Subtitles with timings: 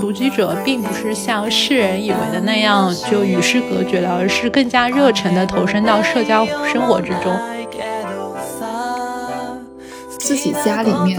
[0.00, 7.36] 独居者并不是像世人以为的那样就与世隔绝了，而是更加热忱地投身到社交生活之中。
[10.18, 11.18] 自己家里面，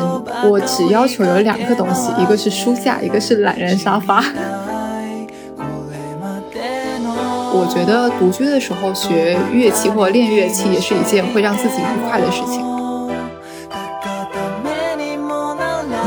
[0.50, 4.24] 我只要求有两个东西，一个是书架，一个是懒人沙发。
[7.52, 12.64] 我觉得独居的时候学乐器或者练乐器也是一件会让自己愉快的事情。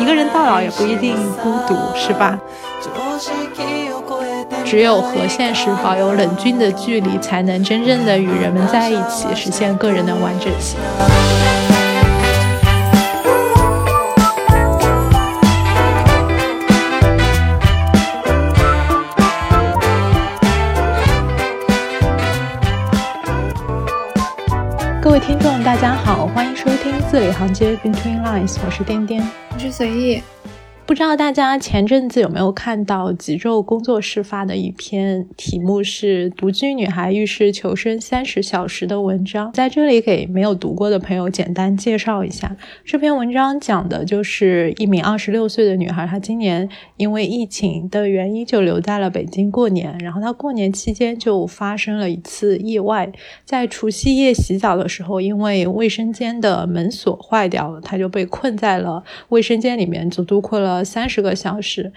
[0.02, 2.36] 一个人到老也不一定孤独，是吧？
[4.64, 10.80] 只有和现实保有冷峻的距离，才能真正的与人们在一起，实现个人的完整性。
[25.00, 29.21] 各位听众，大家好，欢迎收听字里行间 Between Lines，我是颠颠，
[29.52, 30.22] 我是随意。
[30.92, 42.54] 不知道大家前阵子有没有看到极昼工作室发的一篇题目是“独居女孩浴室求生三十小时”的文章，在这里给没有读过的朋友简单介绍一下。
[42.84, 46.68] 这篇文章讲的就是一名二十六岁的女孩，她今年
[46.98, 53.10] 因为疫情的原因就留在了北京过年，然后她过年期间就发生了一次意外，
[53.46, 60.81] 在除夕夜洗澡的时候，因为卫生间的门锁坏掉了，她就被困在了卫生间里面，足足困了。
[60.84, 61.92] 三十个小时。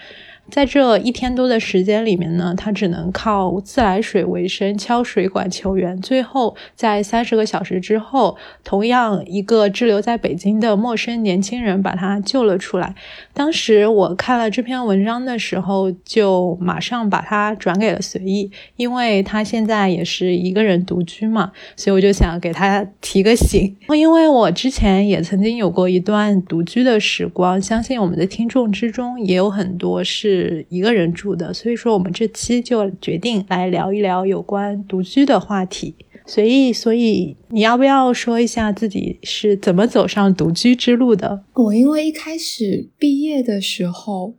[0.51, 5.99] 在这一天多的时间里面呢，他只能靠自来水为生，敲水管求援。
[5.99, 12.93] 最后在三十个小时之后，同样一个滞留在北京的陌生年轻人把他救了出来。
[13.33, 23.75] 当时我看了这篇文章的时候，就马上把它转给了随意，因为他现在也是一个人独居嘛，所以我就想给他提个醒。
[23.89, 30.34] 因为我之前也曾经有过一段独居的时光，相信我们的听众之中也有很多是。
[30.35, 35.95] 是一个人住的，所以说我们这期就决定来聊一聊有关独居的话题。
[36.27, 41.43] 所以，所以你要不要说一下自己是怎么走上独居之路的？
[41.53, 44.35] 我因为一开始毕业的时候，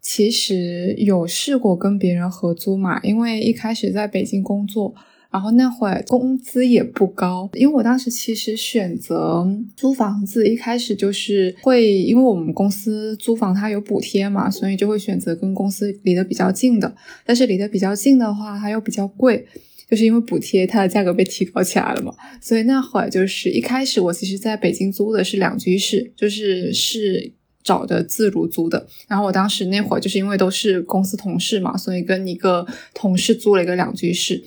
[0.00, 4.94] 其实有试过跟别人合租嘛，因为一开始在北京工作。
[5.34, 9.44] 然后那会工资也不高，因为我当时其实选择
[9.76, 16.94] 租房子，一开始就是会，因为我们公司租房它有补贴嘛，所以就会选择跟公司离得比较近的。
[17.26, 19.44] 但是离得比较近的话，它又比较贵，
[19.90, 22.14] 就是因为补贴，它的价格被提高起来了嘛。
[22.40, 27.32] 所以那会就是一开始我其实在北京租的是两居室，就是是
[27.64, 28.86] 找的自如租的。
[29.08, 32.64] 然后我当时那会儿就是因为都是公司同事嘛，所以跟一个
[32.94, 34.40] 同事租了一个两居室。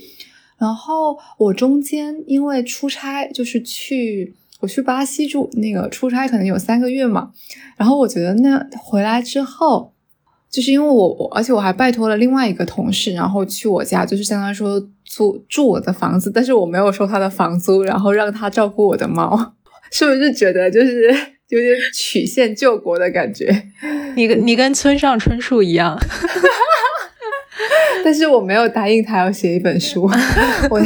[0.58, 7.32] 然后我中间因为出差，就是去我去巴西住那个出差，可能有三个月嘛。
[7.76, 9.94] 然后我觉得那回来之后，
[10.50, 19.54] 就是因为我我，而且我还拜托了另外一个同事，然后去我家，就是相当于说租住我的房子，但是我没有收他的房租，然后让他照顾我的猫，
[19.92, 21.08] 是不是觉得就是
[21.50, 23.68] 有点曲线救国的感觉？
[24.16, 25.96] 你跟你跟村上春树一样。
[28.04, 30.04] 但是我没有答应他要写一本书。
[30.70, 30.82] 我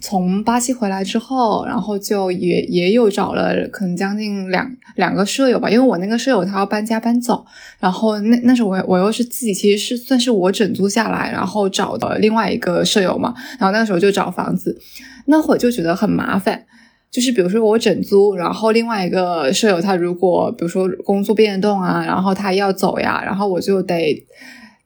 [0.00, 7.44] 从巴西回来之后，然后就也也有找了可能将近两两个舍友吧，因为我那个舍友他要搬家搬走，
[7.80, 14.78] 然后那那时候我我又是自己其实是算是我整租下来，然后找的另外一个舍友嘛，然后那个时候就找房子，
[15.26, 16.64] 那会就觉得很麻烦，
[17.10, 24.24] 就是比如说我整租，然后另外一个舍友他如果比如说工作变动啊，然后他要走呀，然后我就得。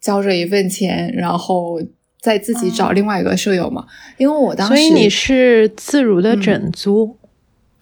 [0.03, 1.81] 交着一份钱，然后
[2.21, 3.87] 再自己找另外一个舍友嘛。
[4.19, 7.17] 因为我当时，所以你是自如的整租，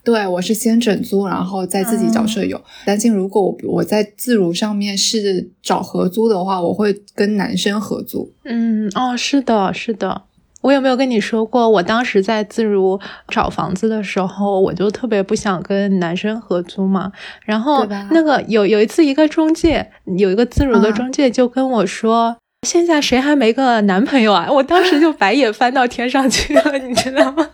[0.05, 2.63] 对我是先整租，然后再自己找舍友。
[2.85, 8.33] 担心如果我我在自如上面是找合租的话，我会跟男生合租。
[8.45, 10.23] 嗯，哦，是的，是的。
[10.63, 17.11] 我有没有跟你说过，我当时在自如找房子的时候，我就特别不想跟男生合租嘛。
[17.45, 22.37] 然后那个有有一次，一个中介有一个自如的中介就跟我说
[22.69, 27.49] ：“现在谁还没个男朋友啊？”我当时就白眼翻到天上去了，你知道吗？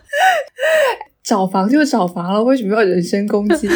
[1.23, 3.69] 找房就找房了，为什么要人身攻击？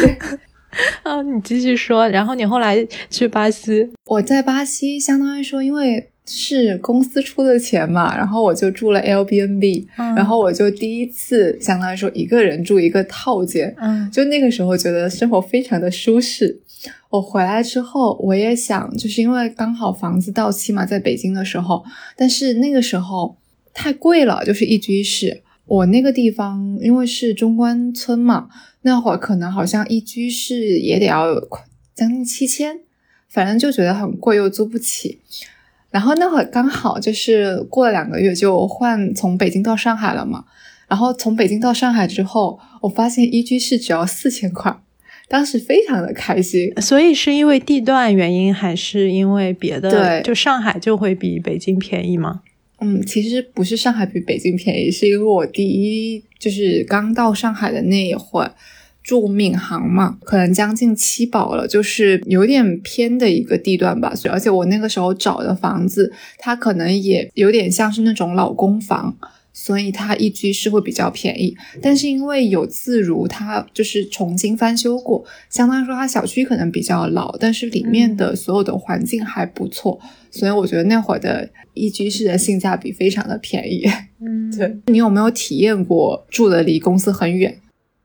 [1.03, 2.07] 啊， 你继续说。
[2.09, 6.10] 然后你后来去巴西，我在巴西，相当于说，因为。
[6.25, 16.59] 是公司出的钱嘛，然后我就住了 L B N B，然后我就第一次相当于说一个人住一个套间，嗯，就那个时候觉得生活非常的舒适。
[17.09, 21.83] 我回来之后，我也想，就是因为刚好房子到期嘛，在北京的时候，
[22.15, 23.37] 但是那个时候
[23.73, 25.41] 太贵了，就是一居室。
[25.65, 28.49] 我那个地方因为是中关村嘛，
[28.81, 31.27] 那会儿可能好像一居室也得要
[31.93, 32.79] 将近七千，
[33.29, 35.19] 反正就觉得很贵又租不起。
[35.91, 40.45] 然后那会儿刚好就是过了两个月就换从北京到上海了嘛。
[40.87, 44.75] 然后从北京到上海之后，我发现一居室只要四千块，
[45.29, 46.73] 当时非常的开心。
[46.81, 49.89] 所以是因为地段原因，还是因为别的？
[49.89, 52.41] 对，就上海就会比北京便宜吗？
[52.81, 58.51] 嗯，其实不是上海比北京便宜，是因为我第一就是刚到上海的那一会儿
[59.03, 64.13] 住闵行嘛，可能将近七宝了，就是有点偏的一个地段吧。
[64.29, 69.17] 而且我那个时候找的房子，它可能也有点像是那种老公房。
[69.53, 79.99] 所以它一居室会比较便宜，但是因为有自如，它就是重新翻修过，相当于说它小区可能比较老，但是里面的所有的环境还不错，
[80.31, 83.85] 所以我觉得那会儿的一居室的性价比非常的便宜。
[84.25, 87.59] 嗯， 对你有没有体验过住的离公司很远？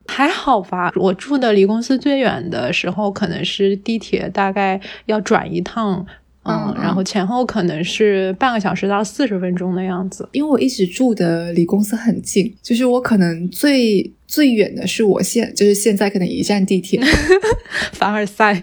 [0.08, 6.04] 还好吧，我住的离公司最远的时候，可能是地铁大概要转一趟。
[6.48, 10.28] 嗯，然后前后可能是半个小时到四十分钟的样子。
[10.30, 17.00] 因为我一直住的离公司很近，就是我可能最最远的是我现就是现在可能一站地铁，
[17.92, 18.60] 凡尔赛。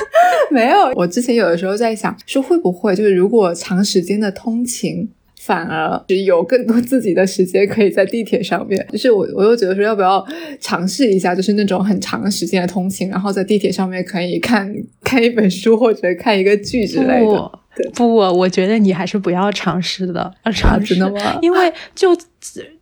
[0.50, 5.10] 没有，我之前有的时候在想，说会不会就是如果长时间的通勤。
[5.46, 10.26] 反而有更多自己的时间可以在地铁上面， 就是我我又觉得说要不要
[10.60, 17.52] 尝试一下，就是那种很长时间的通勤，然后在地铁上面可以看 看一本书或者看一个剧之类的。
[17.94, 21.38] 不，我觉得你还是不要尝试的，尝试的吗？
[21.42, 22.08] 因为就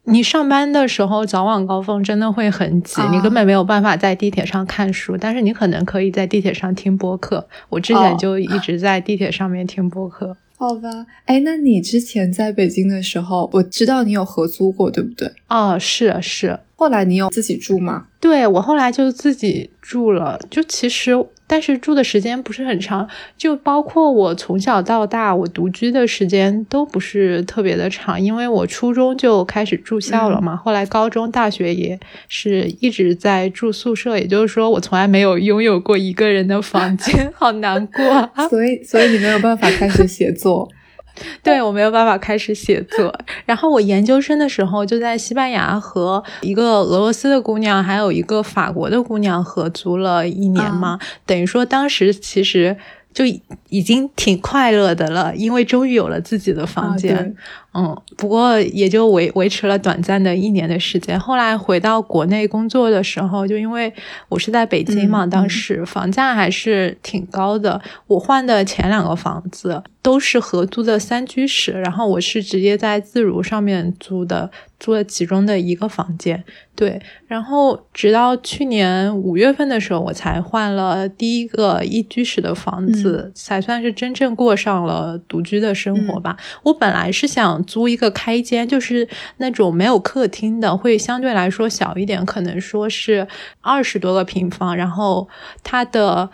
[0.04, 7.46] 你上班的时候早晚高峰真的会很挤，你根本没有办法在地铁上看书，但是你可能可以在地铁上听播客。
[7.68, 10.36] 我之前就一直在地铁上面听播客。
[10.56, 15.30] 好吧，哎，那你之前在北京的时候，我知道你有合租过，对不对？
[15.48, 16.58] 啊，是是。
[16.84, 18.04] 后来你有自己住吗？
[18.20, 21.26] 对我后来就自己住了，就其实。
[21.46, 38.30] 但是住的时间不是很长，就包括我从小到大，我独居的时间都不是特别的长，因为我初中就开始住校了嘛，后来高中、大学也是一直在住宿舍，也就是说，我从来没有拥有过一个人的房间， 好难过。
[38.48, 40.66] 所以，所以你没有办法开始写作。
[41.42, 43.14] 对我没有办法开始写作，
[43.46, 52.76] 然后我研究生的时候就在西班牙和一个俄罗斯的姑娘，还有一个法国的姑娘合租了一年嘛，等于说当时其实
[53.14, 53.24] 就
[53.68, 57.34] 已经挺快乐的了，因为终于有了自己的房间。
[57.76, 61.18] 嗯，不过也就维维持了短暂的一年的时间。
[61.18, 63.92] 后来回到国内工作的时候，就因为
[64.28, 67.80] 我是在北京嘛，当时房价还是挺高的。
[68.06, 74.48] 我换的前两个房子都是合租的三居室，然后我是直接在自如上面租的，
[74.84, 76.44] 租了其中的一个房间。
[76.76, 86.36] 对，然后直到去年五月份的时候，我才换了第一个一居室的房子，才算是真正过上了独居的生活吧。
[86.64, 87.54] 我本来是想。
[87.66, 89.08] 租一个开间，就是
[89.38, 93.26] 那种没有客厅的，会相对来说小一点，可能说是
[93.60, 95.28] 二十多个平方，然后
[95.62, 96.28] 它的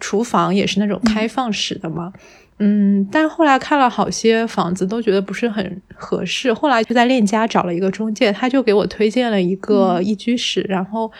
[0.00, 2.12] 厨房也是那种开放式的嘛。
[2.16, 2.20] 嗯，
[3.10, 6.54] 但后来看了好些房子，都觉得不是很合适。
[6.54, 11.10] 后来就在链家找了一个中介，他就给我推荐了一个一居室，然后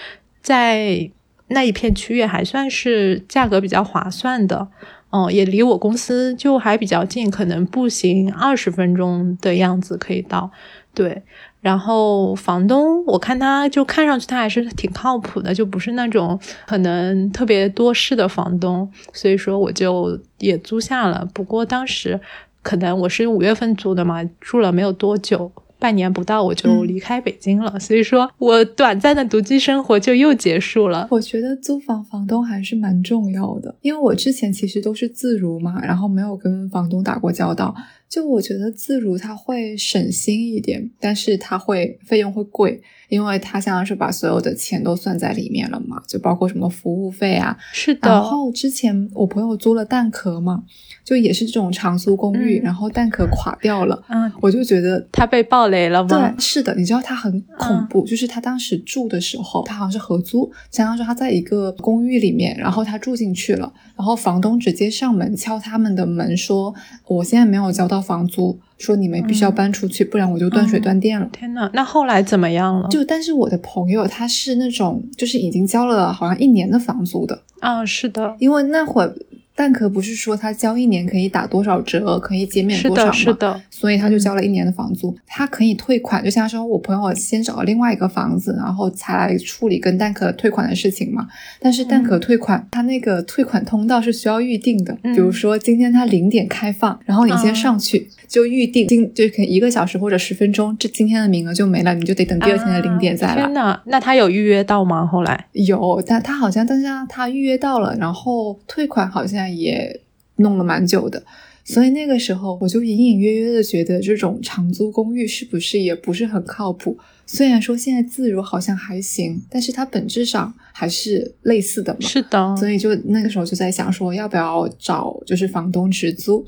[0.40, 1.10] 在
[1.48, 4.68] 那一片区域还算是价格比较划算的。
[5.10, 10.50] 哦，也离我公司就还比较近，可能步行二十分钟的样子可以到。
[10.92, 11.22] 对，
[11.64, 21.26] 然后房东我看他就看上去他还是挺靠谱的，就不是那种可能特别多事的房东，所以说我就也租下了。
[21.32, 22.20] 不过当时
[22.60, 25.50] 可能我是五月份租的嘛，住了没有多久。
[25.76, 31.06] 半年不到我就离开北京了，所以说我短暂的独居生活就又结束了。
[31.10, 37.74] 我觉得租房房东还是蛮重要的，因为我之前其实都是自如嘛，然后没有跟房东打过交道。
[38.14, 47.56] 就我觉得自如它会省心一点，但是它会费用会贵，因为它相当是把所有的钱都算在里面了嘛，就包括什么服务费啊。
[47.72, 48.08] 是的。
[48.08, 50.62] 然后之前我朋友租了蛋壳嘛。
[51.04, 56.08] 就也是这种长租公寓，然后蛋壳垮掉了，嗯，我就觉得他被暴雷了吗？
[56.08, 66.74] 对，是的，你知道他很恐怖，就是他当时住的时候，他好像是合租，相当于说他在一个公寓里面，然后他住进去了，然后房东直接上门敲他们的门说，
[67.06, 71.26] 我现在没有交到房租，说你们必须要搬出去，不然我就断水断电了。
[71.32, 72.88] 天呐，那后来怎么样了？
[72.88, 79.10] 就但是我的朋友他是那种就是已经交了好像一年的房租的啊，是的，因为那会
[79.54, 79.56] 儿。
[79.56, 83.10] 蛋壳不是说他交一年可以打多少折，可以减免多少吗？
[83.10, 86.22] 的，是的，所以他就交了一年的房租，他可以退款。
[86.24, 91.28] 就像说我朋友先找了另外一个房子，然后才来处理跟蛋壳退款的事情嘛。
[91.60, 94.96] 但是蛋壳退款，他那个退款通道是需要预定的。
[95.02, 103.36] 嗯比如说今天他零点开放，然后你先上去就预定，今就可能一个小时或者十分钟，这今天的名额就没了，你就得等第二天的零点再来。
[103.36, 105.06] 天呐，那他有预约到吗？
[105.06, 110.00] 后来有，但他好像，但是他他预约到了，然后退款好像也
[110.38, 111.22] 弄了蛮久的，
[111.62, 116.98] 所以那个时候我就隐隐约约的觉得这种长租公寓是不是也不是很靠谱。
[117.26, 122.00] 虽然说现在自如好像还行，但是它本质上还是类似的嘛。
[122.00, 126.44] 是的，所以就那个时候就在想说，要不要找就是房东直租？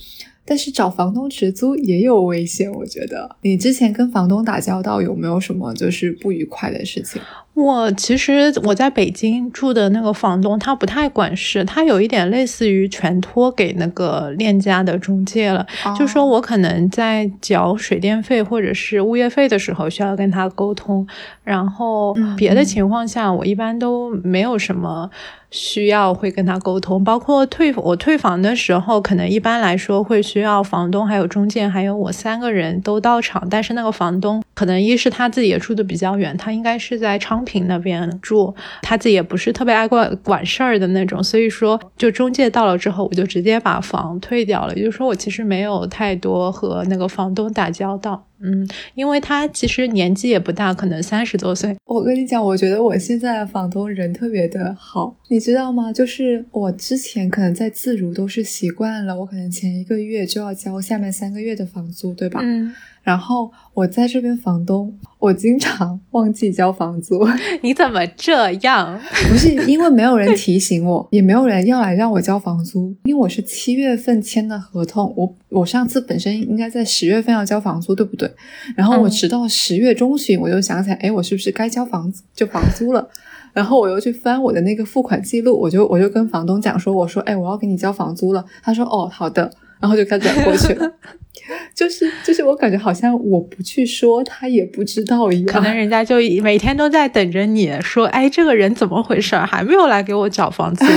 [0.47, 3.37] 但是找房东直租也有危险，我觉得。
[3.43, 7.21] 你之前跟房东打交道有没有什么就是不愉快的事情？
[7.57, 15.67] 我其实我在北京住的那个房东，他不太管事，他有一点类似于全托给那个链家的中介了。
[15.99, 21.07] 就说我可能在缴水电费或者是物业费的时候需要跟他沟通，
[21.43, 25.11] 然后别的情况下我一般都没有什么
[25.51, 48.23] 需要会跟他沟通，包括退我退房的时候，可能一般来说会需要房东还有中介还有我三个人都到场，但是那个房东可能一是他自己也住的比较远，他应该是在昌平那边住，他自己也不是特别爱管管事儿的那种，所以说就中介到了之后，我就直接把房退掉了，也就是说我其实没有太多和那个房东打交道。
[48.39, 51.75] 嗯，因为他其实年纪也不大，可能三十多岁。
[51.87, 55.91] 我跟你讲，我觉得我现在的房东人特别的好，你知道吗？
[55.91, 62.41] 就是我之前可能在自如都是习惯了，我可能前一个月就要交下面三个月的房租，对吧？
[62.43, 62.75] 嗯，
[63.07, 67.25] 然后我在这边房东，我经常 忘记交房租。
[67.63, 69.01] 你怎么这样？
[69.31, 78.29] 不是因为没有人提醒我，也没有人要来让我交房租，因为我是七月份签的合同，我我上次本身应该在十月份要交房租，对不对？
[78.75, 83.09] 然后我直到十月中旬，我就想起来，哎，我是不是该交房就房租了？
[83.53, 88.45] 然后我又去翻我的那个付款记录，我就我就跟房东讲说，我说，哎，我要给你交房租了。
[88.65, 89.53] 他说，哦，好的。
[89.81, 90.93] 然后就开转过去了，
[91.75, 100.85] 就是就是我感觉好像我不去说他也不知道一样，可能人家就每天都在等着你说，哎，这个人怎么回事儿，还没有来给我缴房租。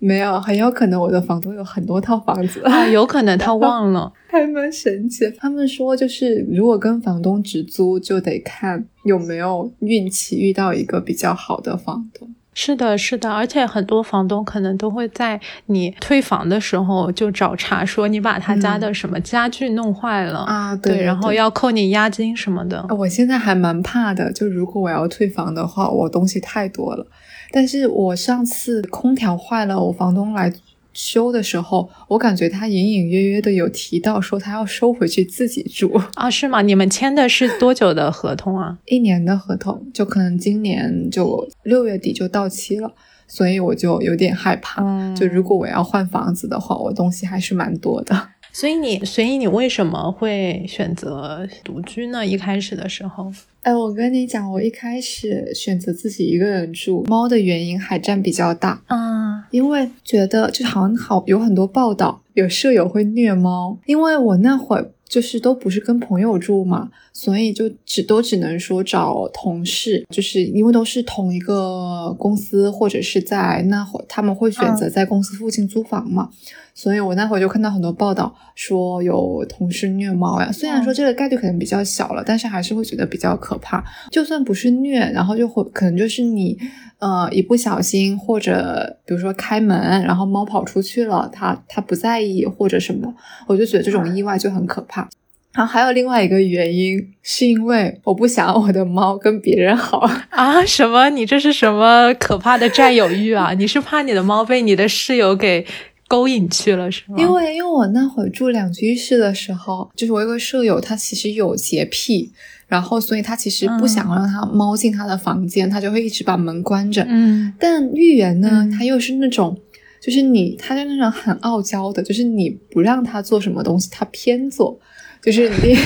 [0.00, 5.30] 没有，很有可能我的房东有很多套房子啊，有可能他忘了， 还蛮神奇。
[5.38, 12.34] 他们说，就是如果跟房东直租，就得看有没有运气遇到一个比较好的房东。
[12.52, 22.84] 是的，是的，而且很多房东可能都会在你退房的时候就找茬，说你把他家的什么家具弄坏了、嗯、啊，对，对，然后要扣你押金什么的。
[22.90, 27.06] 我现在还蛮怕的，就如果我要退房的话，我东西太多了。
[27.52, 30.52] 但是我上次空调坏了，我房东来
[30.92, 36.28] 修的时候，我感觉他隐隐约约的有提到说他要收回去自己住啊？
[36.30, 36.62] 是吗？
[36.62, 38.78] 你们签的是多久的合同啊？
[38.86, 42.92] 一年的合同，就可能今年就六月底就到期了，
[43.26, 44.82] 所以我就有点害怕。
[44.82, 48.28] 嗯、就如果我要换房子的话，我东西还是蛮多的。
[48.52, 52.26] 所以你，所以你为什么会选择独居呢？
[52.26, 58.82] 一开始的时候，哎，我跟你讲，我一开始选择自己一个人住，猫的原因还占比较大。
[58.88, 63.78] 嗯，因为觉得就好像好有很多报道，有舍友会虐猫。
[63.86, 76.30] 因为我那会儿就是都不是跟朋友住嘛，所以就只都只能说找同事，就是因为都是同一个公司，或者是在那会他们会选择在公司附近租房嘛。
[76.72, 83.84] 所以我那会儿就看到很多报道说有同事虐猫呀，虽然说这个概率可能比较小了，但是还是会觉得比较可怕。
[84.10, 86.56] 就算不是虐，然后就会可能就是你
[87.00, 93.12] 呃一不小心或者比如说开门，然后猫跑出去了，它它不在意或者什么，
[93.46, 95.06] 我就觉得这种意外就很可怕。
[95.52, 99.98] 然后还有另外一个原因，是因为我不想我的猫跟别人好
[100.30, 100.64] 啊？
[100.64, 101.10] 什么？
[101.10, 103.52] 你这是什么可怕的占有欲啊？
[103.58, 105.66] 你是怕你的猫被你的室友给？
[106.08, 107.14] 勾引去了是吗？
[107.18, 112.32] 因为因为我那会儿住两居室的时候，就是我有个舍友，他其实有洁癖，
[112.66, 117.06] 然后所以他其实不想让他猫进他的房间，嗯、他就会一直把门关着。
[117.08, 119.56] 嗯，但芋圆呢，嗯、他又是那种，
[120.02, 124.80] 就是你，他就那种很傲娇的，就是你不让他做什么东西，他偏做，
[125.22, 125.74] 就是你。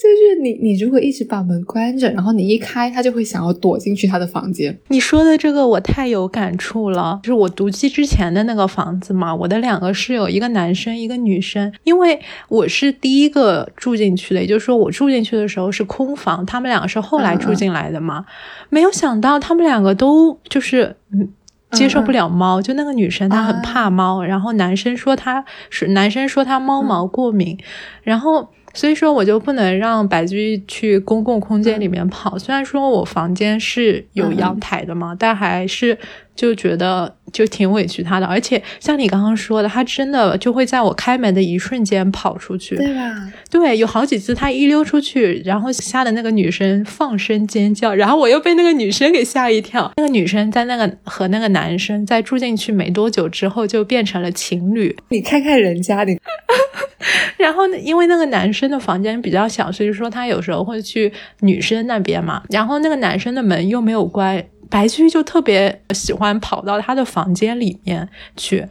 [0.00, 4.74] 就是你，你如果一直把门关着，然后你一开，他就会想要躲进去他的房间。
[4.88, 11.70] 你说的这个我太有感触了，就是我独居之前的那个房子嘛，我的两个室友，一个男生，一个女生。
[11.82, 18.20] 因为我是第一个住进去的，也就是说我住进去的时候是空房，他们两个是后来住进来的嘛。
[18.20, 18.24] 嗯、
[18.70, 21.28] 没有想到他们两个都就是嗯。
[21.72, 27.58] 接受不了猫，就那个女生她很怕猫，然后男生说他是男生说他猫毛过敏，
[28.02, 28.50] 然后。
[28.72, 32.38] 所以说，我就不能让白居易去公共空间里面跑。
[32.38, 35.98] 虽然说我房间是有阳台的嘛，但还是
[36.40, 38.24] 就觉得就挺委屈他的。
[38.24, 43.32] 而且像你刚刚说的，他真的就会在我开门的一瞬间跑出去，对吧？
[43.50, 49.92] 对，有好几次他一溜出去，然后吓得那个女生放声尖叫，然后我又被那个女生给吓一跳。
[49.98, 54.96] 那个女生在那个和那个男生在住进去没多久之后就变成了情侣。
[55.10, 56.18] 你看看人家，你。
[57.36, 62.42] 然后呢，因为那个男生的房间比较小，所以说他有时候会去女生那边嘛。
[62.50, 68.66] 然后那个男生的门又没有关，白居易就特别喜欢跑到他的房间里面去。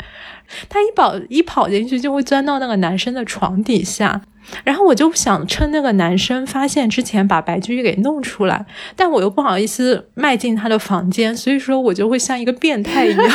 [0.68, 4.22] 他一跑一跑进去，就会钻到那个男生的床底下。
[4.64, 8.66] 然后我就想趁那个男生发现之前把白居易给弄出来，
[8.96, 13.32] 但我又不好意思迈进他的房间，所以说我就会像一个变态一样。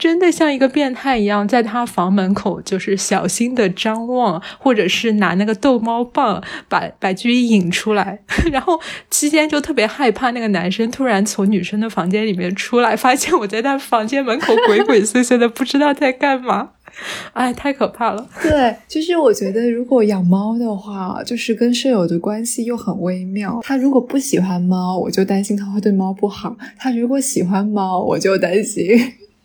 [0.00, 8.18] 真的像一个变态一样，在他房门口就是小心的张望，或者是拿那个逗猫棒把白居易引出来，
[8.50, 8.80] 然后
[9.10, 16.70] 期间就特别害怕那个男生突然从女生的房间里面出来，发现我在他房间门口鬼鬼祟祟的，不知道在干嘛。
[17.34, 18.28] 哎，太可怕了。
[18.42, 23.60] 对，就是我觉得如果养猫的话，就是跟舍友的关系又很微妙。
[23.62, 28.98] 他如果不喜欢猫，我就担心他会对猫不好；他如果喜欢猫，我就担心。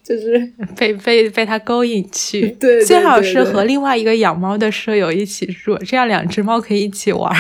[0.05, 7.33] 就是被被被他勾引去， 对，最好是和另外一个养猫的舍友一起住，这样两只猫可以一起玩，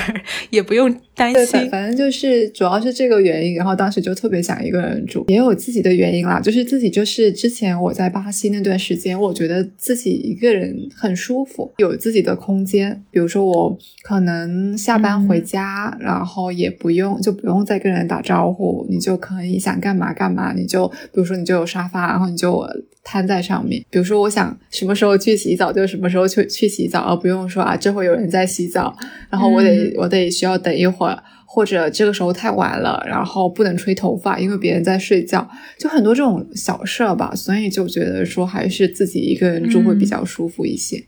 [0.49, 0.93] 也不用。
[1.17, 22.54] 担心，反正就是主要是这个原因，然后当时就特别想一个人住，也有自己的原因啦，就是自己就是之前我在巴西那段时间，我觉得自己一个人很舒服，有自己的空间，比如说我可能下班回家，然后也不用就不用再跟人打招呼，你就可以想干嘛干嘛，你就比如说你就有沙发，然后你就。
[23.03, 28.95] 瘫在上面，比如说我想什么时候去洗澡就什么时候去去洗澡，而不用说啊这会有人在洗澡，
[29.29, 41.03] 然后我得我得需要等一会儿，或者这个时候太晚了，然后不能吹头发，因为别人在睡觉，就很多这种小事儿吧，所以就觉得说还是自己一个人住会比较舒服一些。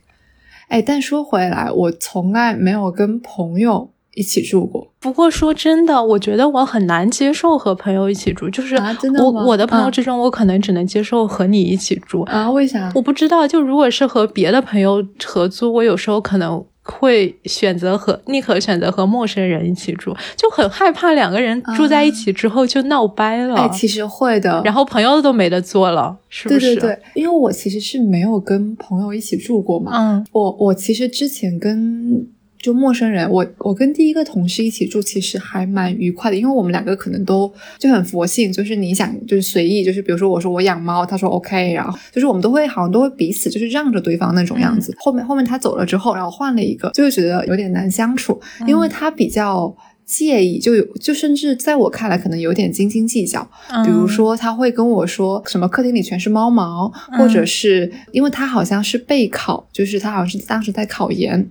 [0.68, 3.92] 哎，但说回来，我从来没有跟朋友。
[4.18, 8.50] 一起住过，不过说真的，我觉得我很难接受和朋友一起住。
[8.50, 8.74] 就是
[9.20, 12.50] 我我的朋友之中，我可能只能接受和你一起住啊？
[12.50, 12.90] 为啥？
[12.96, 13.46] 我不知道。
[13.46, 23.54] 就如果是和别的朋友合租，我有时候可能会选择和宁可选择和陌生人一起住，就很害怕两个人住在一起之后就闹掰了。
[23.54, 26.74] 哎，其实会的，然后朋友都没得做了，是不是？
[26.74, 29.92] 对对对，因为我其实是没有跟朋友一起住过嘛。
[29.94, 32.26] 嗯，我我其实之前跟。
[32.68, 44.94] 就陌生人，我我跟第一个同事一起住，其实还蛮愉快的，因为我们两个可能都就很佛性，就是你想就是随意，就是比如说我说我养猫，他说 OK，然后就是我们都会好像都会彼此就是让着对方那种样子。
[44.98, 53.48] 后面后面他走了之后，然后换了一个，就会觉得有点难相处，因为他比较介意，就有就甚至在我看来可能有点斤斤计较，
[53.82, 61.50] 比如说他会跟我说什么客厅里全是猫毛，或者是因为他好像是备考，就是他好像是当时在考研。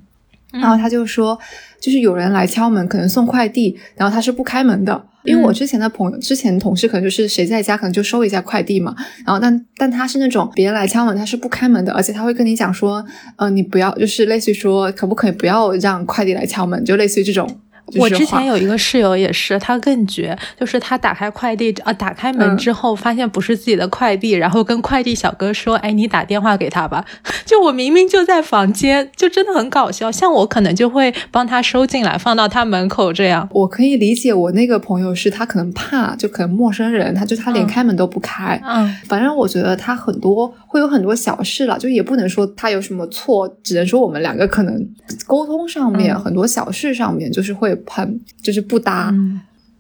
[0.52, 1.38] 然后他就说，
[1.80, 8.96] 就是有人来敲门，可能送快递，然后他是不开门的，因为我之前的朋友、之前同事可能就是谁在家，可能就收一下快递嘛。
[9.26, 13.06] 然后但但他是那种别人来敲门，他是不开门的，而且他会跟你讲说，
[13.36, 17.48] 呃，你不要，就是类似于说，可不可以不要让快递来敲门，就类似于这种。
[17.96, 27.06] 我之前有一个室友也是，他更绝，就是他打开快递啊，打开门之后发现不是自己的快递，然后跟快递小哥说：“哎，你打电话给他吧。
[27.46, 30.12] ”就我明明就在房间，就真的很搞笑。
[30.12, 33.48] 像我可能就会帮他收进来，放到他门口这样。
[33.54, 38.62] 我可以理解，我那个朋友是他可能怕，就可能陌生人，他就他连开门都不开。
[38.66, 44.88] 嗯，反正我觉得他很多会有很多小事了，就也不能说他有什么错，只能说我们两个可能
[45.26, 47.76] 沟通上面很多小事上面就是会。
[47.90, 49.14] 很就是不搭，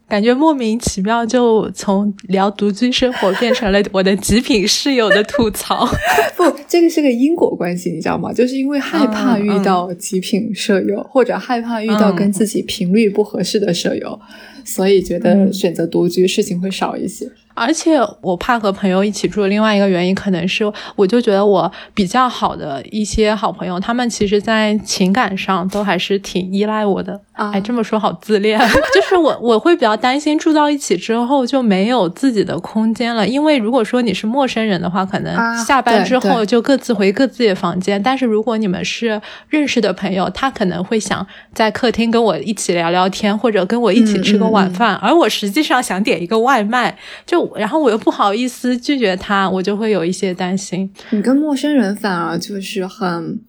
[0.07, 5.85] 感觉莫名其妙就从聊独居生活变成了我的极品室友的吐槽。
[6.37, 8.31] 不，这个是个因果关系，你知道吗？
[8.31, 14.19] 就是因为害怕遇到极品舍友，或者害怕遇到跟自己频率不合适的舍友，
[14.63, 17.29] 所以觉得选择独居事情会少一些。
[17.57, 27.19] 而且我怕和朋友一起住，另外一个原因可能是，我就觉得我比较好的一些好朋友，他们其实在情感上都还是挺依赖我的。
[27.33, 28.59] 哎，这么说好自恋，
[28.93, 33.27] 就是我我会比较担心住到一起之后就没有自己的空间了。
[33.27, 38.01] 因为如果说你是陌生人的话，可能下班之后就各自回各自的房间。
[38.01, 44.95] 但是如果你们是认识的朋友，他可能会想在客厅跟我一起聊聊天，或者跟我一起吃个晚饭。
[44.95, 47.46] 而我实际上想点一个外卖，就。
[47.55, 50.91] 然后我又不好意思拒绝他，我就会有一些担心。
[51.11, 53.39] 你跟陌生人反而就是很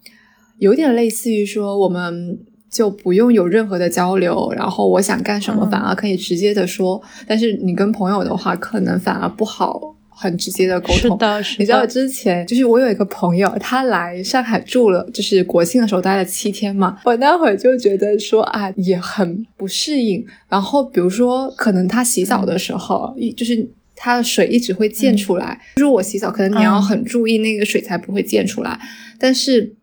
[0.58, 2.38] 有点类似于说，我们
[2.70, 7.02] 就不用有任何的交流，然后我想干什么反而可以直接的说。
[7.26, 9.94] 但是你跟朋友的话，可能反而不好。
[10.20, 11.62] 很直接的沟通，是的，是的。
[11.62, 16.98] 你知道之前就是我有一个朋友，他来上海住了，就是国庆的时候待了七天嘛。
[17.04, 20.26] 我那会儿就觉得说啊，也很不适应。
[20.48, 23.64] 然后比如说，可能他洗澡的时候，一就是
[23.98, 25.60] 他的水一直会溅出来。
[25.76, 28.78] 就是我洗澡，可能你要很注意那个水才不会溅出来。
[29.18, 29.74] 但是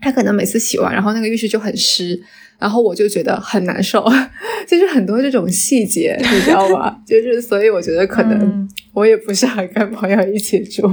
[0.00, 2.22] 它可能每次洗完，然后那个浴室就很湿。
[2.56, 4.02] 然后我就觉得很难受，
[4.66, 6.96] 就是很多这种细节，你知道吗？
[7.04, 10.86] 就是所以我觉得可能我也不适合跟朋友一起住。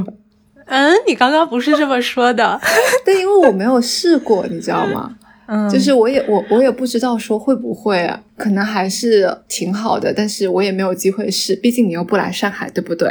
[0.65, 2.59] 嗯，你刚刚不是这么说的？
[3.05, 5.15] 但因为我没有试过，你知道吗？
[5.51, 13.09] 嗯，就是我也我我也不知道说会不会，可能还是挺好的，但是我也没有机会试，毕竟你又不来上海，对不对？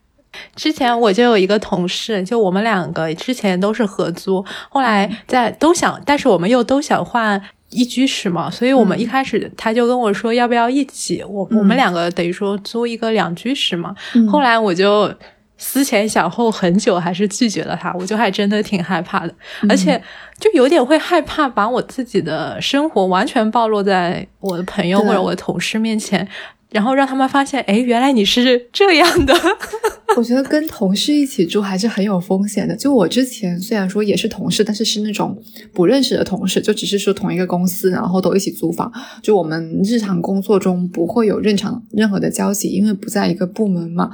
[0.56, 7.40] 之前我就有一个同事，就我们两个之前都是合租，后来在都想，但是我们又都想换。
[7.74, 13.94] 一居室嘛，所以我们一开始他就跟我说要不要一起，我我们两个等于说租一个两居室嘛。
[14.30, 15.10] 后来我就
[15.56, 17.92] 思前想后很久，还是拒绝了他。
[17.94, 19.34] 我就还真的挺害怕的，
[19.68, 20.00] 而且
[20.38, 26.26] 就有点会害怕把我自己的生活完全暴露在我的朋友或者我的同事面前。
[26.70, 29.34] 然后让他们发现，哎，原来你是这样的。
[30.16, 32.74] 我觉得跟同事一起住还是很有风险的。
[32.74, 35.38] 就我之前虽然说也是同事，但是是那种
[35.74, 38.90] 不认识的同事，就只是说同一个公司，然后都一起租房。
[39.22, 44.10] 就我们日常工作中不会有任常任何的交集，因为不在一个部门嘛。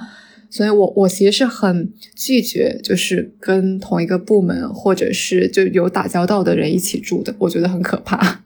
[0.51, 8.41] 所以我我其实是很拒绝，就是跟同一个部门或者是就有打交道的人一起住的，我觉得很可怕。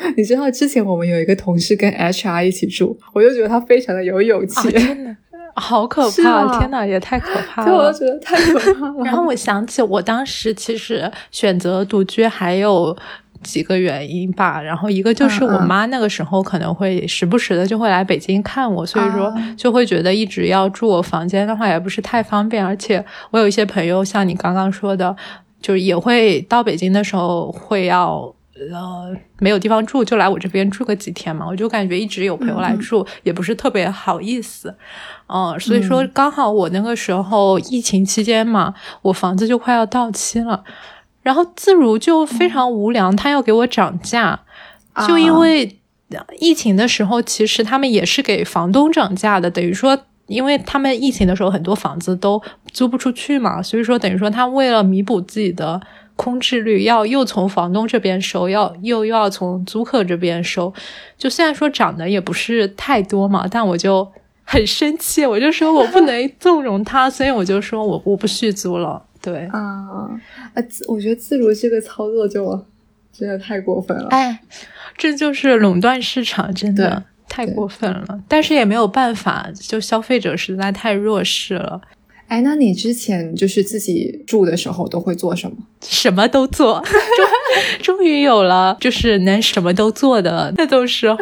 [0.16, 4.70] 你知道之前我们有一个同事跟 HR 一起住，我就觉得他非常的有勇气。
[4.70, 5.14] 天呐，
[5.56, 6.58] 好可怕！
[6.58, 7.74] 天呐，也太可 怕了！
[7.76, 9.04] 我觉得太可怕了。
[9.04, 12.96] 然后我想起我当时其实选择独居还有
[13.42, 14.60] 几个原因吧。
[14.60, 22.64] 然后一个就是我妈那个时候可能会时不时的就会来北京看我，所以说就会觉得一直要住我房间的话也不是太方便。
[22.64, 25.14] 而且我有一些朋友，像你刚刚说的，
[25.60, 28.34] 就是也会到北京的时候会要。
[28.70, 31.46] 呃，没有地方住，就来我这边住个几天嘛。
[31.48, 34.74] 我就感觉一直有朋友来住，也不是特别好意思。
[35.28, 40.62] 嗯，所以说刚好我那个时候疫情期间嘛，我房子就快要到期了，
[41.22, 44.40] 然后自如就非常无良，他要给我涨价，
[45.06, 45.78] 就因为
[46.38, 52.40] 疫情的时候，其实他们也是给房东涨价的，等于说，因为他们疫情的时候很多房子都
[52.72, 55.80] 租不出去嘛，所以说等于说他为了弥补自己的。
[56.16, 60.70] 空置率要又从房东这边收，要又又要从租客这边收，
[61.16, 64.06] 就虽然说涨的也不是太多嘛，但我就
[64.44, 69.02] 很生气，我就说我不能纵容他，所以我就说我我不续租了。
[69.22, 69.58] 对啊，
[70.54, 72.64] 啊，我觉得自如这个操作就
[73.12, 74.08] 真的太过分了。
[74.10, 74.40] 哎，
[74.96, 78.20] 这就是垄断市场，真的太过分了。
[78.26, 81.80] 但是也没有办法，就消费者实在太弱势了。
[82.28, 85.56] 哎，那你之前就是自己住的时候都会做什么？
[85.82, 86.80] 什么都做，
[87.82, 91.16] 终终于有了就是能什么都做的那种时候。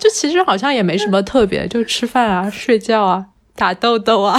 [0.00, 4.36] 就其实好像也没什么特别，就吃饭啊、睡觉啊、打豆豆啊。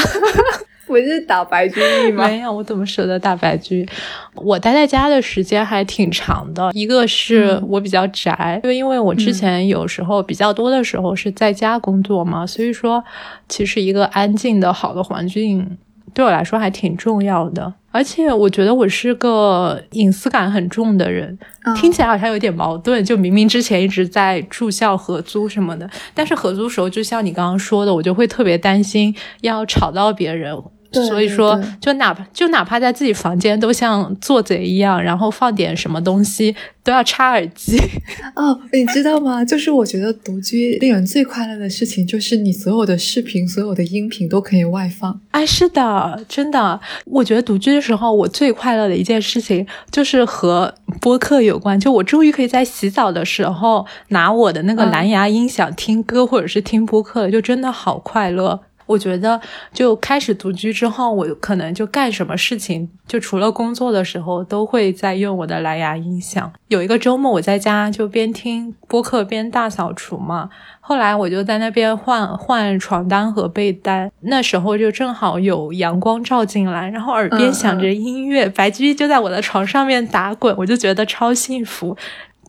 [0.87, 2.27] 不是打白居易吗？
[2.27, 3.87] 没有，我怎么舍得打白居？
[4.35, 6.71] 我待在家的时间还挺长的。
[6.73, 13.03] 一个是我比较宅，就因为我之前有时候比较多的时候是在家工作嘛，所以说
[13.47, 15.77] 其实一个安静的好的环境。
[16.13, 21.37] 对我来说还挺重要的，而且我觉得我是个隐私感很重的人，
[21.75, 23.03] 听起来好像有点矛盾。
[23.03, 30.55] 就明明之前一直在住校合租什么的，但是合租时候，就像你刚刚说的，我就会特别担心要吵到别人。
[30.93, 37.77] 所以说，就哪怕就哪怕在自己房间，都像做贼一样，然后放点什么东西都要插耳机。
[38.35, 39.43] 哦，你知道吗？
[39.43, 45.19] 就是我觉得独居令人最快乐的事情，就是你所有的视频、所有的音频都可以外放。
[45.31, 46.79] 哎，是的，真的。
[47.05, 51.79] 我觉得独居的时候，我最快乐的一件事情就是和播客有关。
[51.79, 58.61] 就我终于可以在洗澡的时候拿我的那个蓝牙音响听歌，或者是听播客，就真的好快乐。
[58.93, 59.39] 我觉得
[59.73, 66.51] 就开始独居之后，我可能就干什么事情，就除了工作的时候，都会在用我的蓝牙音响。
[66.67, 70.49] 有一个周末，我在家就边听播客边大扫除嘛。
[70.79, 81.97] 后来我就在那边换换床单和被单，那时候就正好有阳光照进来，然后耳边响着音乐，白居易就在我的床上面打滚，我就觉得超幸福。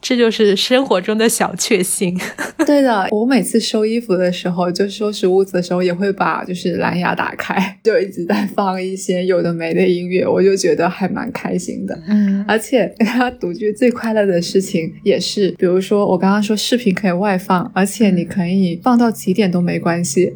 [0.07, 2.15] 这就是生活中的小确幸。
[2.67, 11.99] 对的，我每次收衣服的时候，就收拾屋子的时候，也会把就是蓝牙打开， 就一直在放一些有的没的音乐，我就觉得还蛮开心的。
[12.07, 12.95] 嗯，而且
[13.41, 20.35] 独居最快乐的事情也是，比如说我刚刚说视频可以外放，而且你可以放到几点都没关系。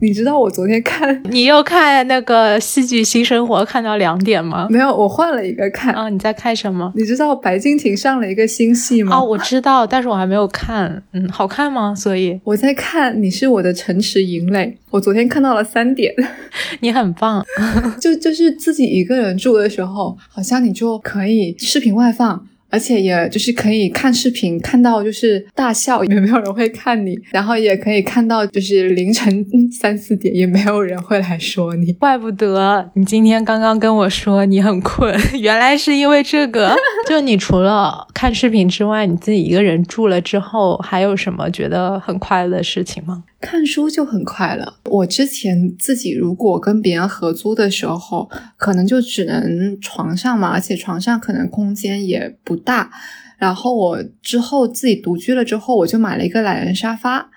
[0.00, 4.68] 你知道我昨天看， 你又看那个戏剧《新生活》看到两点吗？
[4.70, 5.92] 没有，我换了一个看。
[5.92, 6.92] 啊，你在看什么？
[6.94, 9.16] 你知道白敬亭上了一个新戏吗？
[9.16, 11.02] 哦，我知道，但是我还没有看。
[11.12, 11.92] 嗯，好看吗？
[11.96, 16.14] 所以我在看《你是我的城池营垒》，我昨天看到了三点。
[16.80, 17.44] 你很棒，
[18.00, 22.46] 就就是自己一个人住的时候，好像你就可以视频外放。
[22.70, 31.92] 而且也就是可以看视频，看到就是大笑，也没有人会看你；然后也可以看到就是凌晨三四点，也没有人会来说你。
[31.94, 36.76] 怪不得你今天刚刚跟我说你很困， 原来是因为这个。
[37.08, 43.24] 就你除了看视频之外，你自己一个人住了之后，还有什么觉得很快乐的事情吗？
[43.40, 44.78] 看书就很快了。
[44.86, 52.90] 我之前自己如果跟别人合租的时候，可能就只能床上嘛，而且床上可能空间也不大。
[53.38, 57.30] 然后我之后自己独居了之后，我就买了一个懒人沙发。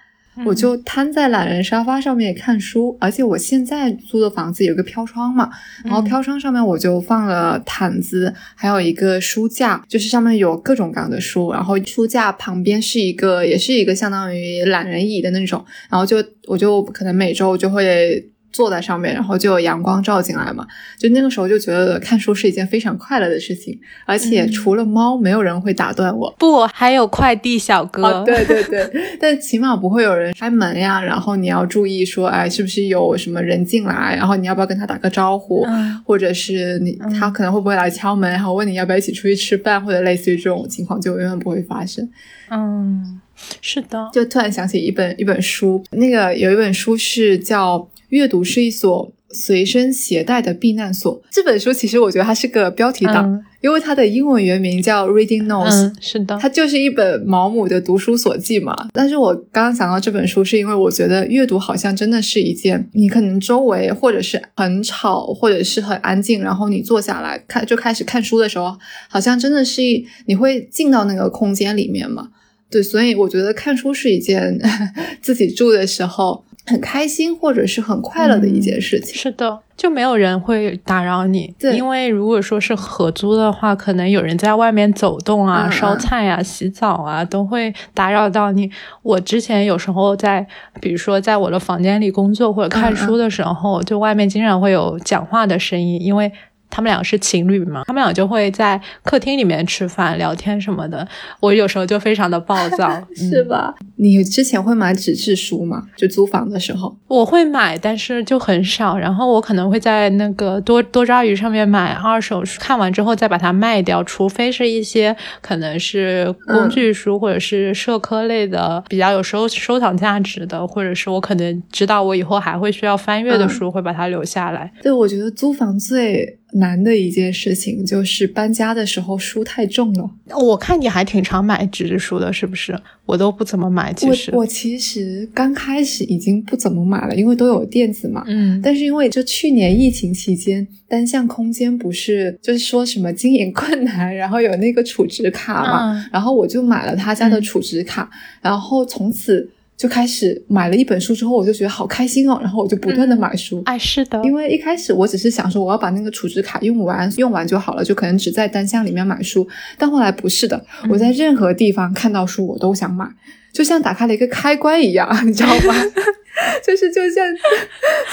[0.46, 5.50] 我就瘫在懒人沙发上面看书，而且我现在租的房子有个飘窗嘛，
[5.84, 16.18] 然后飘窗上面我就放了毯子，还有一个书架，就是上面有各种各样的书，然后书架旁边是一个，也是一个相当于懒人椅的那种，然后就
[16.48, 18.28] 我就可能每周就会。
[18.52, 26.34] 坐在上面，然后就有阳光照进来嘛，就那个时候就觉得看书是一件非常快乐的事情，而且除了猫，没有人会打断我。
[26.38, 28.24] 不，还有快递小哥。
[28.26, 35.66] 对对对，但起码不会有人开门呀，然后你要注意说，哎，是不是有什么人进来，然后你要不要跟他打个招呼，
[36.06, 42.10] 或者是你他可能会不会来敲门，然后问你要不要一起出去吃饭，或者类似于这种情况就永远不会发生。
[42.50, 43.22] 嗯，
[43.62, 47.88] 是的，就突然想起一本一本书，那个有一本书是叫。
[48.12, 51.22] 阅读是一所随身携带的避难所。
[51.32, 55.94] 这本书其实我觉得它是个标题党，因为它的英文原名叫 Reading Notes。
[56.02, 58.90] 是的，它就是一本毛姆的读书所记嘛。
[58.92, 69.82] 但是我刚刚想到这本书，是因为我觉得阅读好像真的是一件，你可能周围或者是很吵，或者是很安静，然后你坐下来看就开始看书的时候，好像真的是
[70.26, 72.28] 你会进到那个空间里面嘛。
[72.70, 74.60] 对，所以我觉得看书是一件
[75.22, 76.44] 自己住的时候。
[76.66, 81.54] 很开心或者是很快乐的一件事情，是的，就没有人会打扰你。
[81.60, 88.70] 对，因为如果说是合租的话，可能有人在外面走动啊、烧菜啊、洗澡啊，都会打扰到你。
[89.02, 90.46] 我之前有时候在，
[90.80, 96.32] 比如说在我的房间里工作或者看书的时候，就外面经常会有讲话的声音，因为。
[96.72, 97.84] 他们两个是情侣嘛？
[97.86, 101.08] 他们俩就会在客厅里面吃饭、聊天什么的。
[101.40, 103.76] 我有时候就非常的暴躁， 是吧？
[103.98, 105.84] 你之前会买纸质书吗？
[105.96, 108.98] 就租房的时候，我会买，但是就很少。
[108.98, 114.04] 然后我可能会在那个多多抓鱼上面买二手书，看完之后再把它卖掉。
[114.04, 124.72] 除非是一些可能是工具书或者是社科类的，比较有收收藏价值的，或者是我可能知道我以后还会需要翻阅的书，会把它留下来。
[124.82, 126.40] 对，我觉得租房最。
[126.54, 130.10] 难的一件事情就是搬家的时候书太重了。
[130.36, 132.78] 我看你还挺常买纸质书的，是不是？
[133.06, 133.94] 我都不怎么买。
[133.94, 138.24] 其实我其实刚开始已经不怎么买了，因为都有电子嘛。
[138.28, 138.60] 嗯。
[138.62, 148.10] 但是因为就去年疫情期间，单向空间不是就是说什么经营困难，然后有那个储值卡嘛，然后我就买了他家的储值卡，
[148.42, 149.50] 然后从此。
[149.82, 153.64] 就开始买了一本书之后，我就觉得好开心哦，然后我就不断的买书。
[153.66, 159.48] 哎，是的，因为一开始我只是想说我要把那个储值卡用完，用完就好了，就可能只在单箱里面买书。
[159.80, 163.10] 但后来不是的，我在任何地方看到书我都想买，
[163.52, 165.74] 就像打开了一个开关一样，你知道吗？
[166.66, 167.26] 就是就像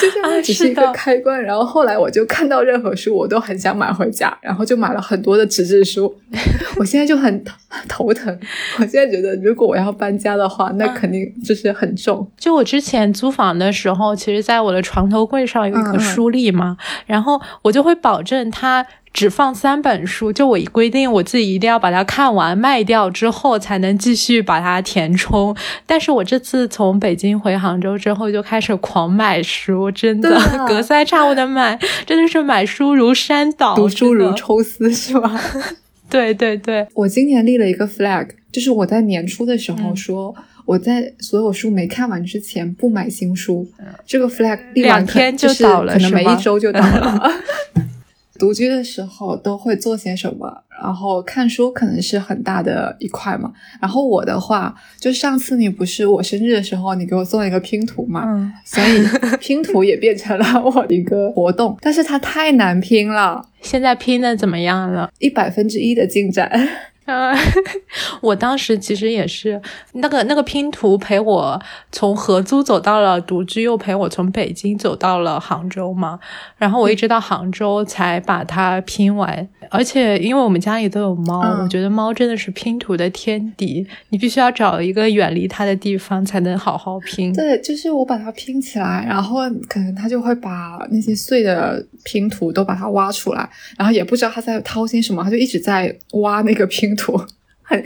[0.01, 6.15] 就像它只是一个开关，然后后来我就看到任何书我都很想买回家，然后就买了很多的纸质书。
[6.77, 7.45] 我现在就很
[7.89, 8.39] 头疼，
[8.79, 12.31] 我现在觉得如果我要搬家的话，那肯定就是很重。
[12.37, 18.87] 就我之前租房的时候，其实在我的床头柜上有一个书立嘛，然后我就会保证它。
[19.19, 25.53] 只放三本书，就我规定我自己一定要把它看完卖掉之后，才能继续把它填充。
[25.85, 31.77] 但是我这次从北京回杭州之后，就开始狂买书，真的隔三差五的买，
[32.07, 35.37] 真的是买书如山倒，读书如抽丝，是吧？
[36.09, 40.33] 对对对，我今年立了一个 flag，就是我在年初的时候说，
[40.65, 43.67] 我在所有书没看完之前不买新书。
[44.07, 47.33] 这个 flag 两天就倒了，可能没一周就倒了。
[48.39, 50.65] 独居的时候都会做些什么？
[50.81, 53.53] 然后看书可能是很大的一块嘛。
[53.81, 65.11] 然后我的话，就上次你不是我生日的时候，你给我送了一个拼图嘛，嗯，所以拼图也变成了我的一个活动，但是它太难拼了， 现在拼的怎么样了？
[65.19, 66.69] 一百分之一的进展。
[67.09, 67.35] 呃，
[68.21, 69.61] 我当时其实也是
[69.95, 76.21] 那个那个拼图陪我从合租走到了独居，又陪我从北京走到了杭州嘛。
[76.59, 79.49] 然后我一直到杭州才把它拼完。
[79.71, 87.33] 而且因为我们家里都有猫，嗯我觉得猫真的是拼图的天敌，你必须要找一个远离它的地方才能好好拼。
[87.35, 97.19] 对，就是我把它拼起来，然后可能它就会把那些碎的拼图都把它挖出来，然后也不知道它在掏些什么，它就一直在挖那个拼图。
[97.63, 97.83] 很，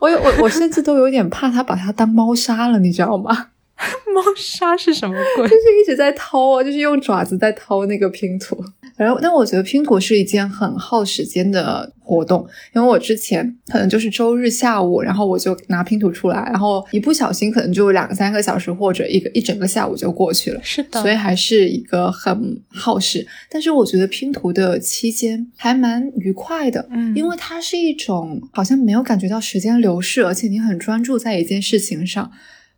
[0.00, 3.48] 我我我甚至都有点怕他把它当猫砂了，你知道吗？
[4.12, 5.54] 猫砂是什么鬼就？
[5.54, 8.62] 是一直在掏啊，就是用爪子在掏那个拼图。
[8.98, 20.60] 然后，但我觉得拼图是一件很耗时间的活动，因为我之前可能就是周日下午，然后我就拿拼图出来，然后一不小心可能就两三个小时或者一个一整个下午就过去了。
[20.62, 32.30] 是的，所以还是一个很耗时，但是我觉得拼图的期间还蛮愉快的，嗯因为它是一种好像没有感觉到时间流逝，而且你很专注在一件事情上，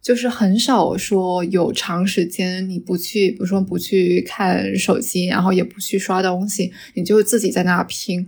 [0.03, 8.27] 就是很少说有长时间你不去，比如说不去看手机，然后也不去刷东西，你就自己在那拼。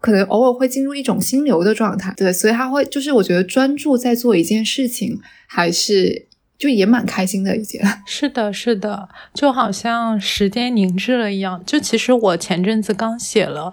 [0.00, 6.26] 可能偶尔会进入一种心流的状态，对，所以他会就是我觉得专注在做一件事情，还是
[6.60, 7.82] 就也蛮开心的一件。
[8.04, 11.60] 是的，是的，就好像时间凝滞了一样。
[11.64, 13.72] 就其实我前阵子刚写了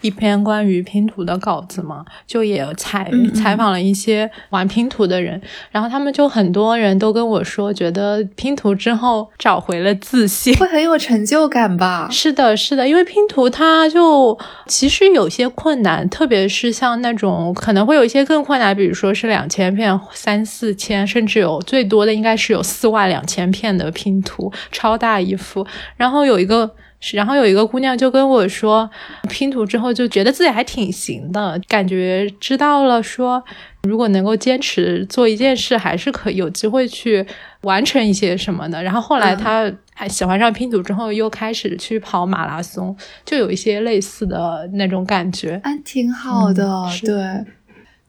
[0.00, 10.54] 一篇关于拼图的稿子嘛，就也采采访了一些玩拼图的人，然后他们就很多人都跟我说，觉得拼图之后找回了自信。
[10.54, 12.08] 会很有成就感吧？
[12.12, 25.66] 是的，是的，因为拼图它就其实有些困难，特别是像那种可能会有一些更困难，比如说是两千片、三四千，甚至有最多的应该是有四万两千片的拼图，超大一幅。
[25.96, 26.70] 然后有一个。
[27.12, 28.90] 然后有一个姑娘就跟我说，
[29.28, 33.40] 拼图之后就觉得自己还挺行的，感觉知道了说，
[33.84, 37.24] 如果能够坚持做一件事，还是可有机会去
[37.60, 38.82] 完成一些什么的。
[38.82, 45.60] 然后后来嗯她还喜欢上拼图之后，又开始去跑马拉松，就有一些类似的那种感觉。
[45.62, 47.44] 啊，挺好的，嗯对。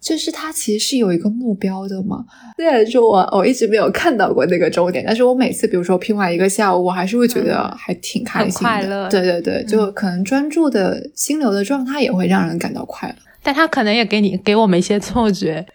[0.01, 2.25] 就是它其实是有一个目标的嘛。
[2.55, 8.69] 虽然说我我一直没有看到过那个终点，但是我每次比如说拼完一个下午，我还是会觉得还挺开心的。
[8.69, 13.15] 很快乐对对对，就可能专注的心流的状态也会让人感到快乐。
[13.41, 15.65] 但他可能也给你给我们一些错觉，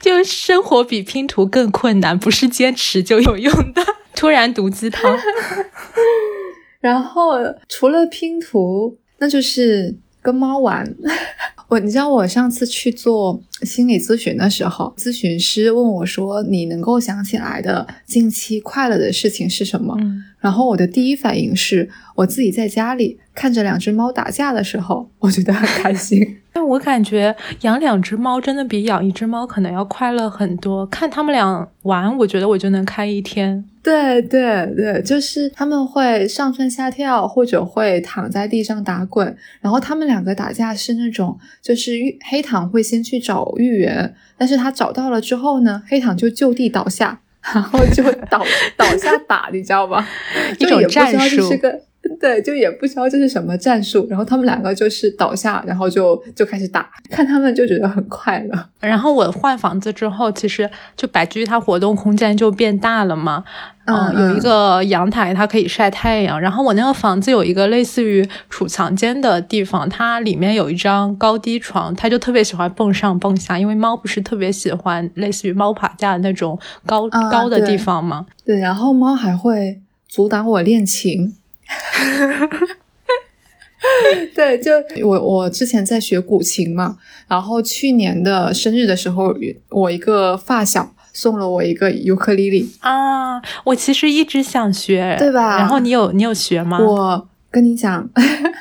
[0.00, 3.82] 就生活比拼图更困难，不是坚持就有用的。
[4.14, 5.16] 突然毒鸡汤，
[6.80, 7.32] 然后
[7.68, 10.84] 除了拼图，那就是跟猫玩。
[11.70, 19.96] 我你知道，我上次去做心理咨询的时候，咨询师问我说：“你能够想起来的近期快乐的事情是什么？”，
[20.40, 26.38] 然后我的第一反应是我自己在家里看着两只猫打架的时候，我觉得很开心。
[26.52, 30.84] 但我感觉养两只猫真的比养一只猫可能要快乐很多。
[30.86, 33.64] 看他们俩玩，我觉得我就能开一天。
[33.82, 39.34] 对对对，就是他们会上蹿下跳，或者会躺在地上打滚。
[39.60, 48.44] 然后他们两个打架是那种，就是玉黑糖会先去找芋圆，但是他找到了之后呢，黑糖就就地倒下，然后就倒
[48.76, 50.06] 倒下打，你知道吗？
[50.58, 51.80] 一种战术是个。
[52.18, 58.66] 对，就也不知道这是什么战术，然后他们两个就是倒下，然后就就开始打，看他们就觉得很快乐。
[58.80, 63.44] 然后我换房子之后，其实就白居他活动空间就变大了嘛。
[63.86, 66.40] 嗯有一个阳台，它可以晒太阳。
[66.40, 78.26] 然后我那个房子有一个类似于储藏间的地方，它里面有一张高低床，它就特别喜欢蹦上蹦下，因为猫不是特别喜欢类似于猫爬架的那种高、啊高的地方嘛？
[78.44, 81.34] 对，然后猫还会阻挡我练琴。
[84.34, 84.72] 对，就
[85.06, 89.34] 我我之前在学古琴嘛，然后去年的生日的时候，
[89.70, 96.78] 我一个发小送了我一个尤克里里，啊，我其实一直想学，对吧然后你有你有学吗？
[96.78, 98.10] 我跟你讲，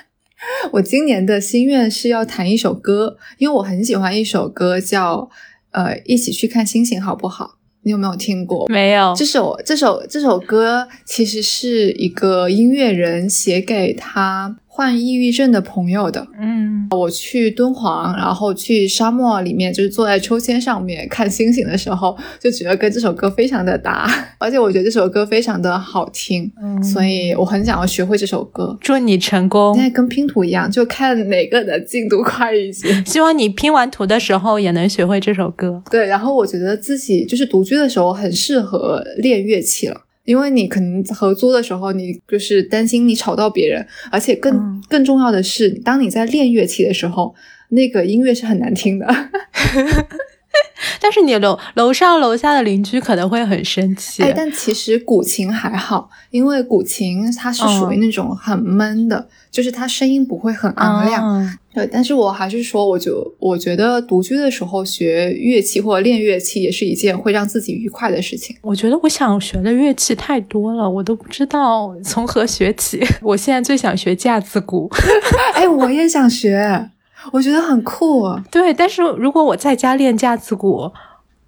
[0.71, 5.29] 我今年的心愿是要弹一首歌，因为我很喜欢一首歌叫
[5.71, 7.58] 呃一起去看星星好不好？
[7.83, 8.67] 你有没有听过？
[8.67, 16.25] 没有这首这首这首歌其实是一个音乐人写给他患抑郁症的朋友的。
[16.39, 24.07] 嗯，我去敦煌，然后去沙漠里面，就是坐在秋千上面看星星的时候，就觉得跟这首歌非常的搭，
[24.39, 28.77] 而且我觉得这首歌非常的好听，嗯所以我很想要学会这首歌。
[28.79, 29.83] 祝你成功现。
[29.83, 32.93] 在跟拼图一样，就看哪个的进度快一些。
[33.03, 35.81] 希望你拼完图的时候也能学会这首歌。
[35.89, 40.01] 对，然后我觉得自己就是独居的时候很适合练乐器了。
[40.29, 47.33] 因为你可能合租的时候，你就是担心你吵到别人，而且更、嗯更重要的是，当你在练乐器的时候，
[47.69, 49.07] 那个音乐是很难听的。
[50.99, 54.23] 但是你楼楼上楼下的邻居可能会很生气。
[54.23, 61.27] 哎，但其实古琴还好，因为古琴它是属于那种很闷的，就是它声音不会很昂亮。
[61.27, 68.55] 啊对，但是我还是说，我就我觉得独居的时候学乐器或者练乐器也是一件会让自己愉快的事情。
[68.61, 72.99] 我觉得我想学的乐器太多了，我都不知道从何学起。
[73.21, 74.89] 我现在最想学架子鼓，
[75.53, 76.89] 哎，我也想学，
[77.31, 78.23] 我觉得很酷。
[78.23, 80.91] 啊对，但是如果我在家练架子鼓，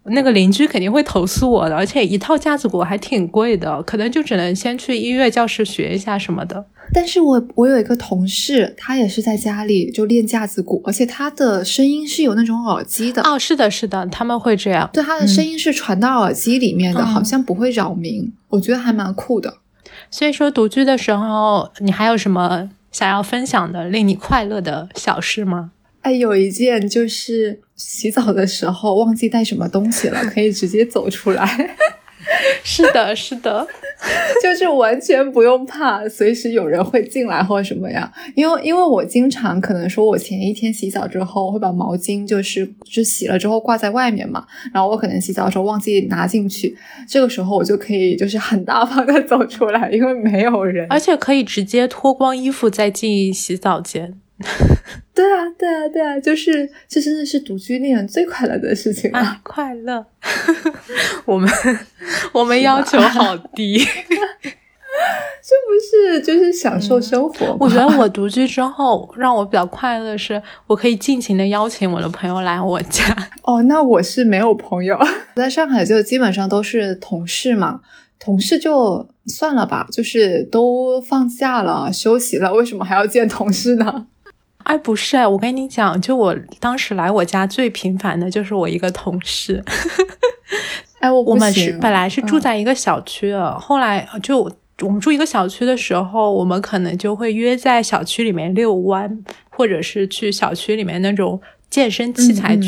[0.05, 6.65] 那个邻居肯定会投诉我的，而且一套架子鼓还挺贵的，可能就只能先去音乐教室学一下什么的。
[6.93, 14.89] 但是我我有一个同事，他也是在家里就练架子鼓，而且他的声音是有那种耳机的，哦，是的，是的，他们会这样。
[14.91, 19.53] 对，他的声音是传到耳机里面的，嗯好像不会扰民，我觉得还蛮酷的。
[20.09, 25.71] 所以说，独居的时候，你还有什么想要分享的令你快乐的小事吗？
[26.01, 31.75] 哎，有一件就是洗澡的时候忘记带什么东西了，可以直接走出来，
[32.63, 33.67] 是的，是的，
[34.41, 38.11] 就是完全不用怕随时有人会进来或者什么样。
[38.35, 46.75] 因为因为我经常可能说我前一天洗澡之后会把毛巾就是就洗了之后挂在外面嘛，然后我可能洗澡的时候忘记拿进去，
[47.07, 50.87] 这个时候我就可以就是很大方的走出来，因为没有人。
[50.89, 54.15] 而且可以直接脱光衣服再进洗澡间。
[55.13, 59.19] 对啊，对啊，对啊，就是这真的是独居令人最快乐的事情了。
[59.19, 60.05] 啊， 快乐！
[61.25, 61.49] 我们
[62.33, 63.77] 我们要求好低。
[65.43, 67.57] 这不是就是享受生活吗？
[67.59, 73.03] 我觉得我独居之后，让我比较快乐的是，我可以尽情的邀请我的朋友来我家。
[73.43, 74.97] 哦，那我是没有朋友，
[75.35, 77.81] 在上海就基本上都是同事嘛。
[78.19, 84.05] 同事就算了吧，就是都放假了、休息了，为什么还要见同事呢？
[84.63, 89.63] 哎，不是，我跟你讲，就我当时来我家最频繁的就是我一个同事。
[90.99, 94.39] 哎，我不我们是本来是住嗯在一个小区的，后来就
[94.81, 102.61] 我们住一个小区的时候，我们可能就会约在小区里面遛弯，或者是去小区里面那种健身器材嗯嗯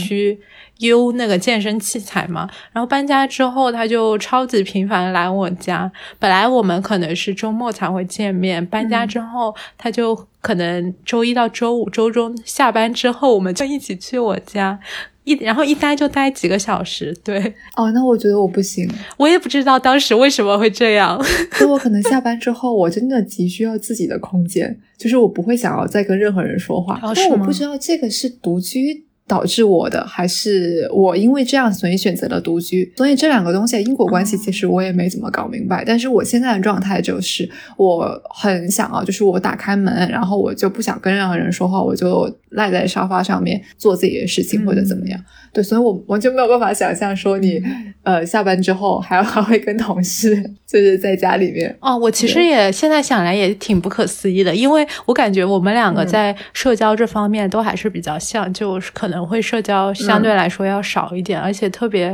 [0.77, 0.83] 区。
[0.87, 5.89] 悠那个健身器材嘛，然后搬家之后，他就超级频繁来我家。
[6.19, 14.77] 本来我们可能是周末才会见面，搬家之后，他就可能周一到周五、周中下班之后，我们就一起去我家，
[15.23, 17.15] 一然后一待就待几个小时。
[17.23, 17.39] 对
[17.77, 21.23] 哦，那我觉得我不行，我也不知道当时为什么会这样。
[21.57, 26.99] 就我可能下班之后，我真的急需要自己的空间，就是我不会想要再跟任何人说话。
[27.01, 32.91] 哦但我不知道这个是独居导致我的，还是我因为这样所以选择了独居。
[32.97, 35.83] 所以这两个东西的因果关系，哦其实我也没怎么搞明白。
[35.85, 45.19] 但是我现在的状态就是，我很想啊，就是我打开门，然后我就不想跟任何人说话，我就赖在沙发上面做自己的事情或者怎么样。
[45.53, 47.61] 对，所以我完全没有办法想象说你
[48.01, 50.35] 呃下班之后还还会跟同事
[50.65, 51.77] 就是在家里面。
[51.79, 56.07] 哦，我其实也现在想来也挺不可思议的，因为我感觉我们两个嗯。
[56.07, 62.09] 在社交这方面都还是比较像，就是可能会社交相对来说要少一点，而且特别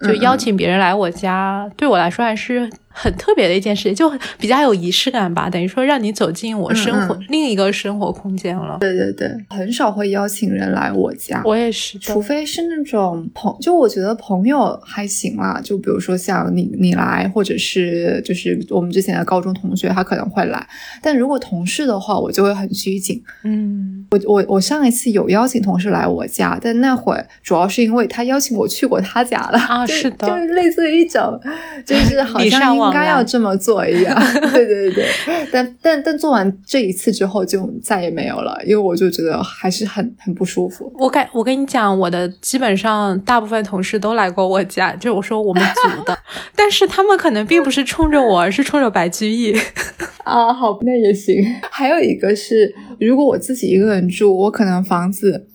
[0.00, 0.20] 就嗯。
[0.20, 8.78] 邀请别人来我家，对我来说还是很特别的一件事情，就比较有仪式感吧，等于说让你走进我生活、嗯另一个生活空间了。
[8.80, 11.42] 对对对，很少会邀请人来我家。
[11.44, 20.64] 我也是除，非是那种朋，就我觉得朋友还行啦，就比如说像你你来，或者是就是我们之前的高中同学，他可能会来。
[21.02, 23.20] 但如果同事的话，我就会很拘谨。
[23.42, 31.40] 嗯，我我我上一次有邀请同事来我家，但那会儿主要是因为他邀请我去过他家了啊是的就是类似于一种，
[31.84, 34.14] 就是好像应该要这么做一样。
[34.52, 40.92] 对对对对，但但但做完这一次之后就再也没有了，因为我就觉得还是很很不舒服。
[40.98, 46.18] 我感我跟你讲，我的基本上大部分同事都来过我家，就是我说我们组的，
[46.56, 49.54] 但是他们可能并不是冲着我，而是冲着白居易。
[50.24, 51.44] 啊，好，那也行。
[51.70, 55.46] 还有一个是，如果我自己一个人住，我可能房子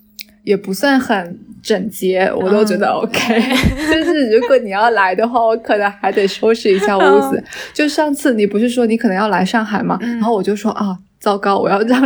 [0.43, 3.41] 也不算很整洁，我都觉得 OK。
[3.91, 7.43] 就是如果你要来的话，我可能还得收拾一下屋子。
[7.73, 9.97] 就上次你不是说你可能要来上海吗？
[10.01, 12.01] 然后我就说啊，糟糕，我要让。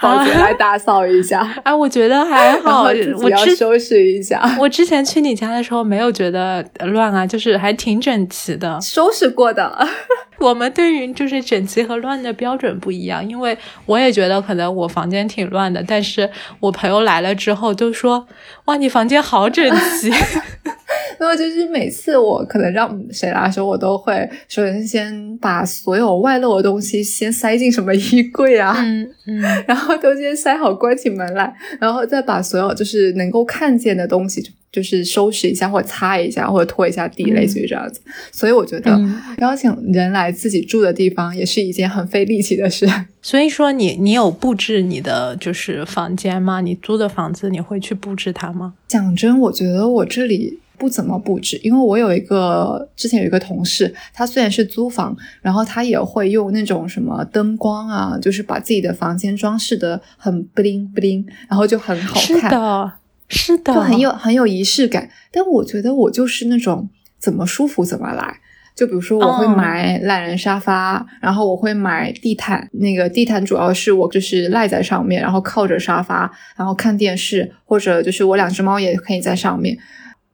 [0.00, 2.84] 保洁来打扫一下，哎， 我觉得还好，
[3.22, 4.42] 我要收拾一下。
[4.58, 9.86] 我之前去你家的时候没有觉得乱啊，就是还挺整齐的，收拾过的。
[10.40, 16.28] 我们对于就是整齐和乱的标准不一样，因为我也觉得可能我房间挺乱的，但是
[16.60, 18.26] 我朋友来了之后都说，
[18.64, 19.70] 哇，你房间好整
[20.00, 20.10] 齐。
[21.20, 34.42] 然后就是每次我可能让谁来的时候，我都会首先先把所有外露的东西先塞进什么衣柜啊，嗯嗯， 然后都先塞好，关起门来，然后再把所有就是能够看见的东西，
[34.72, 38.00] 就是收拾一下，或者擦一下，或者拖一下地，类似于这样子。
[38.32, 38.98] 所以我觉得
[39.40, 42.88] 邀请人来自己住的地方也是一件很费力气的事。
[43.20, 46.62] 所以说，你你有布置你的就是房间吗？
[46.62, 48.72] 你租的房子你会去布置它吗？
[48.88, 50.58] 讲真，我觉得我这里。
[50.80, 62.92] 不怎么布置，因为我有一个之前有一个同事，他虽然是租房，然后他也会用那种什么灯光啊，就是把自己的房间装饰的很不灵不灵，然后就很好看，是的，
[63.28, 65.10] 是的，就很有很有仪式感。
[65.30, 68.38] 但我觉得我就是那种怎么舒服怎么来，
[68.74, 79.76] 就比如说我会买懒人沙发，然后我会买地毯，那个地毯主要是我就是赖在上面，然后靠着沙发，然后看电视，或者就是我两只猫也可以在上面。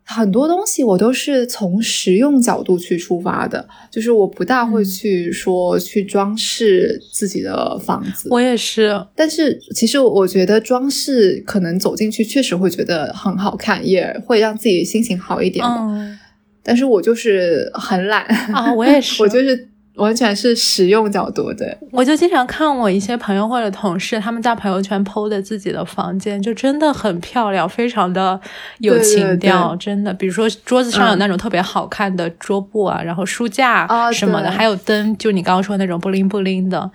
[0.08, 8.28] 很多东西我都是从实用角度去出发的，就是我不大会去说去装饰自己的房子。
[8.30, 16.16] 我也是，但是其实我觉得装饰可能走进去确实会觉得很好看，也会让自己心情好一点嗯，
[16.62, 18.22] 但是我就是很懒
[18.54, 19.68] 啊，我也是， 我就是。
[19.96, 28.38] 完全是实用角度的，我就经常看我一些朋友或者同事，他们在朋友圈 PO 的自己的房间，就真的很漂亮，非常的
[28.78, 30.12] 有情调，真的。
[30.12, 36.90] 比如说桌子上有那种特别好看的桌布啊，然后书架什么的，还有灯，就你刚刚说那种布灵布灵的。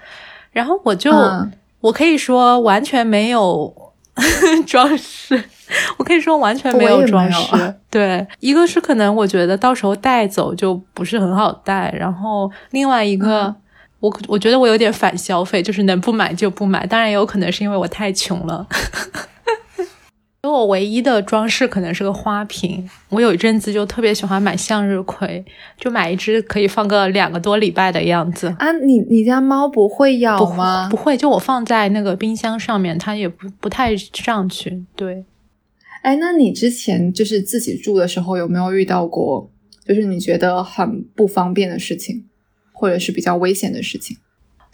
[0.52, 1.12] 然后我就
[1.80, 3.74] 我可以说完全没有
[4.68, 5.44] 装饰。
[5.98, 13.54] 我可以说完全没有装饰， 对，一个是可能我觉得到时候带走就不是很好带，然后另外一个，
[14.00, 18.68] 我我觉得我有点反消费，就是能不买就不买，当然也有可能是因为我太穷了。
[20.44, 25.46] 因为我唯一的装饰可能是个花瓶，我有一阵子就特别喜欢买向日葵，
[25.78, 28.48] 就买一只可以放个两个多礼拜的样子。
[28.58, 30.88] 啊，你你家猫不会咬吗？
[30.90, 34.84] 不会，就我放在那个冰箱上面，它也不不太上去。
[34.96, 35.24] 对。
[36.02, 39.50] 哎，那你之前就是自己住的时候，有没有遇到过，
[39.86, 42.26] 就是你觉得很不方便的事情，
[42.74, 44.18] 或者是比较危险的事情？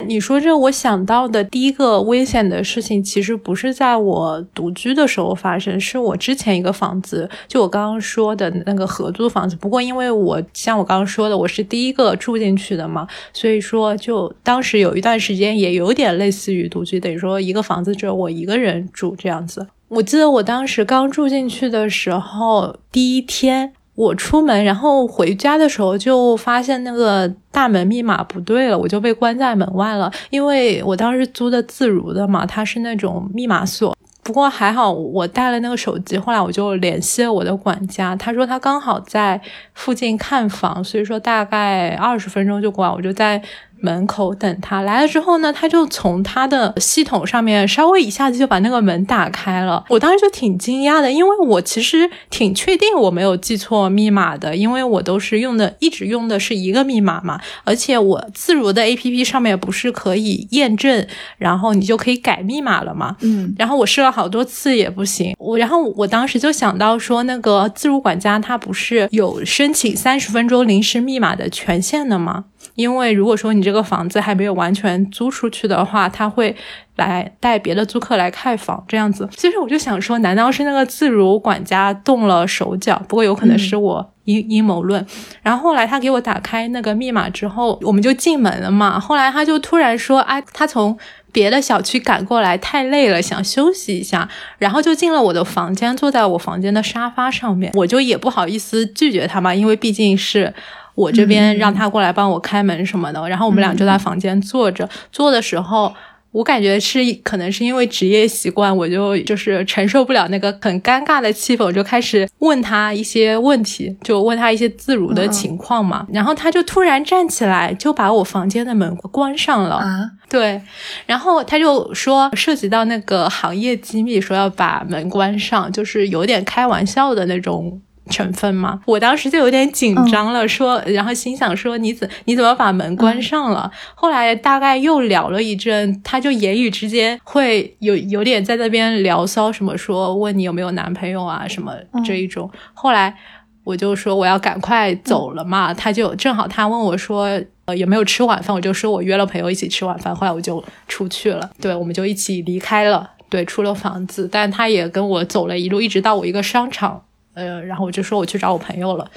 [0.05, 9.55] 你说这，我想到的第一个危险的事情，其实不是在我独居的时候发生，是我之前一个房子，就我刚刚说的那个合租房子。
[9.55, 19.67] 不过，因为我像我刚刚说的，我是第一个住进去的嘛，所以说就当时有一段时间也有点类似于独居，等于说一个房子只有我一个人住这样子。
[19.89, 30.11] 我记得我当时刚住进去的时候，第一天我出门，然后回家的时候就发现那个大门密码不对了，我就被关在门外了。
[30.29, 33.95] 因为我当时租的自如的嘛，它是那种密码锁。
[34.23, 39.41] 不过还好我带了那个手机，后来我就联系了我的管家，他说他刚好在
[39.73, 43.41] 附近看房，所以说大概二十分钟就过来，我就在。
[43.80, 49.84] 门口等他来了之后呢，他就从他的系统上面稍微一下子就把那个门打开了。
[49.89, 57.39] 我当时就挺惊讶的，因为我其实挺确定我没有记错密码的，因为我都是用的一直用的是一个密码嘛。
[57.63, 61.05] 而且我自如的 A P P 上面不是可以验证，
[61.38, 63.15] 然后你就可以改密码了嘛。
[63.21, 65.36] 嗯，然后我试了好多次也不行。
[65.38, 72.45] 我然后我当时就想到说，那个自如管家他不是有申请三十分钟临时密码的权限的吗？
[72.76, 76.55] 因为如果说你这个房子还没有完全租出去的话，他会
[76.95, 79.28] 来带别的租客来看房，这样子。
[79.36, 83.01] 其实我就想说，难道是那个自如管家动了手脚？
[83.07, 85.05] 不过有可能是我阴阴谋论。
[85.41, 88.99] 然后后来他给我打开那个密码之后，我们就进门了嘛。
[88.99, 90.97] 后来他就突然说：“哎，他从
[91.32, 97.72] 别的小区赶过来，太累了，想休息一下。”然后就进了我的房间，坐在我房间的沙发上面。
[97.76, 100.53] 我就也不好意思拒绝他嘛，因为毕竟是。
[100.97, 104.89] 我这边让他过来帮我开门什么的，然后我们俩就在房间坐着。
[105.11, 105.93] 坐的时候，
[106.31, 116.07] 我感觉是可能是因为职业习惯，我就就是承受不了那个很尴尬的气氛，我就开始问他一些问题，就问他一些自如的情况嘛。
[116.11, 119.75] 然后他就突然站起来，就把我房间的门关上了。
[119.75, 120.59] 啊，对，
[121.05, 127.79] 然后他就说涉及到那个行业机密，说要把门关上，就是有点开玩笑的那种。
[128.07, 133.71] 成分嘛，我当时就有点紧张了，说，然后心想说，你怎你怎么把门关上了？
[133.95, 141.73] 后来大概又聊了一阵，他就言语之间会有有点在那边聊骚，什么说问你有没有男朋友啊，什么
[142.05, 142.49] 这一种。
[142.73, 143.15] 后来
[143.63, 148.55] 我就说我要赶快走了嘛，他就正好他问我说，呃有没有吃晚饭？
[148.55, 157.03] 我就说我约了朋友一起吃晚饭，后来我就出去了，对，我们就一起离开了，对，出了房子，但他也跟我走了一路，一直到我一个商场。
[157.38, 159.07] 呃，然后我就说我去找我朋友了，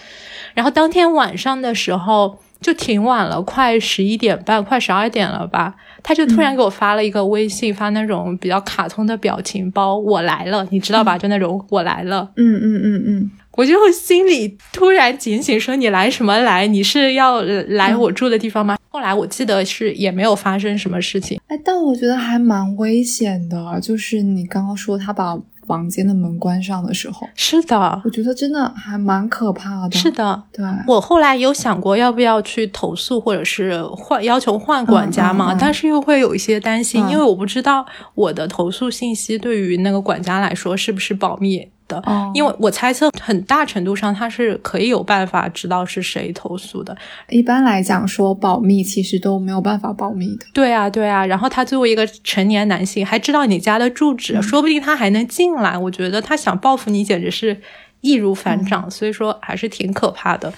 [0.52, 11.16] 然后当天晚上的时候就挺晚了，快十一点半，快十二点了吧，他就突然给我发了一个微信，发那种比较卡通的表情包，我来了，你知道吧？
[11.16, 16.66] 就那种我来了，嗯嗯嗯嗯，我就心里突然警醒，说你来什么来？
[16.66, 18.76] 你是要来我住的地方吗？
[18.90, 25.38] 后来我记得是也没有发生什么事情，哎，但我觉得还蛮危险的，就是你刚刚说他把。
[25.70, 29.96] 房间的门关上的时候，是的，我觉得真的还蛮可怕的。
[29.96, 30.64] 是的，对。
[30.88, 41.68] 我后来有想过要不要去投诉，或者是换要求换管家嘛，但是又会有一些担心，因为我不知道我的投诉信息对于那个管家来说是不是保密。
[41.90, 46.96] 的，因为我猜测很大程度上他是可以有办法知道是谁投诉的。
[47.28, 50.46] 一般来讲，说保密其实都没有办法保密的。
[50.54, 51.26] 对啊，对啊。
[51.26, 55.76] 然后他作为一个成年男性，还知道你家的住址，说不定他还能进来。
[55.76, 57.60] 我觉得他想报复你，简直是
[58.00, 58.88] 易如反掌。
[58.88, 60.52] 所以说，还是挺可怕的。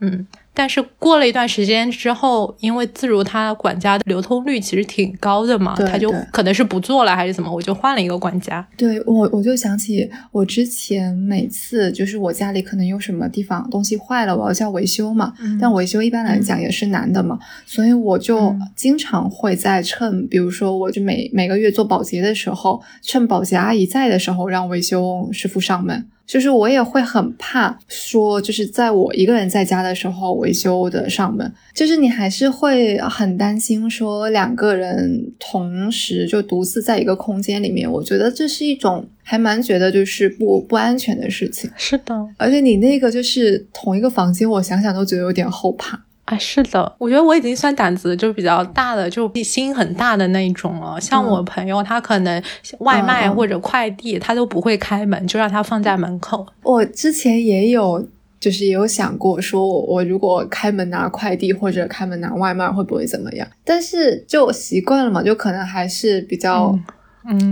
[0.00, 0.26] 嗯。
[0.52, 8.66] 但是过了一段时间之后，因为自如他管家的流通率其实挺高的嘛，他就可能是不做了还是怎么，我就换了一个管家。
[8.76, 15.32] 对我，我就想起我之前每次就是我家里可能有什么地方东西坏了，我要叫维修嘛。
[15.60, 26.06] 但维修一般来讲也是男的嘛，所以我就经常会在趁，比如说我就每每个月做保洁的时候，趁保洁阿姨在的时候，让维修师傅上门。
[26.30, 41.68] 就是我也会很怕说，就是在我一个人在家的时候维修的上门，就是你还是会很担心说两个人同时就独自在一个空间里面，我觉得这是一种还蛮觉得就是不不安全的事情。
[41.76, 46.00] 是的，而且你那个就是同一个房间，我想想都觉得有点后怕。
[46.30, 51.00] 啊，是的，我觉得我已经算胆子就比较大的，就心很大的那一种了。
[51.00, 52.40] 像我朋友，他可能
[52.78, 56.46] 外卖或者快递，他都不会开门，就让他放在门口。
[56.62, 58.06] 我之前也有，
[58.38, 63.48] 就是也有想过，说我我如果开门拿快递或者开门拿外卖，会不会怎么样？
[63.64, 66.66] 但是就习惯了嘛，就可能还是比较。
[66.66, 66.84] 嗯，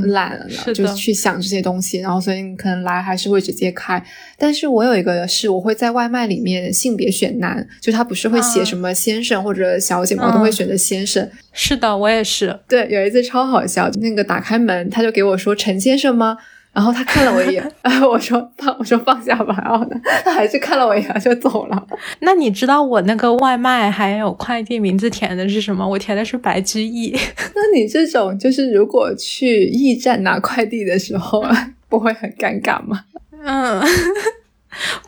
[0.06, 4.02] 懒了呢，就去想这些东西，然后所以你可能来还是会直接开。
[4.38, 11.28] 但是我有一个是，我会在外卖里面性别选男，就他不是会写什么先生或者小姐嘛，我都会选择先生。
[11.52, 12.58] 是的，我也是。
[12.66, 16.38] 对，有一次超好笑，那个打开门，他就给我说陈先生吗？
[16.78, 19.60] 然后他看了我一眼， 然后我说放，我说放下吧。
[19.64, 21.86] 然后呢， 他还是看了我一眼就走了。
[22.20, 25.84] 那你知道我那个外卖还有快递名字填的是什么？
[25.84, 27.10] 我填的是白居易。
[27.56, 31.44] 那你这种就是如果去驿站拿快递的时候，
[31.88, 33.00] 不会很尴尬吗？
[33.44, 33.82] 嗯，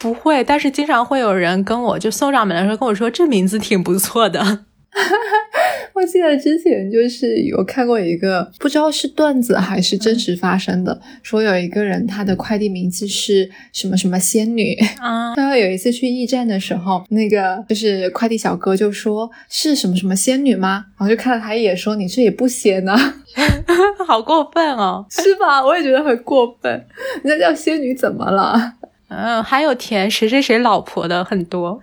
[0.00, 0.42] 不会。
[0.42, 4.64] 但是经常会有人跟我就送上门的时候跟我说，这名字挺不错的。
[5.94, 15.34] 我记得之前就是有看过一个，不知道是段子还是真实发生的，说有一个人他的快递名字是什么什么仙女啊。
[15.36, 20.86] 然后有一次去驿站的时候，那个就是快递小哥就说是什么什么仙女吗？
[20.98, 22.96] 然后就看了他一眼，说你这也不仙呢，
[24.06, 25.64] 好过分哦，是吧？
[25.64, 26.70] 我也觉得很过分，
[27.22, 28.74] 人家叫仙女怎么了？
[29.10, 31.80] 嗯，还有填谁谁谁老婆的很多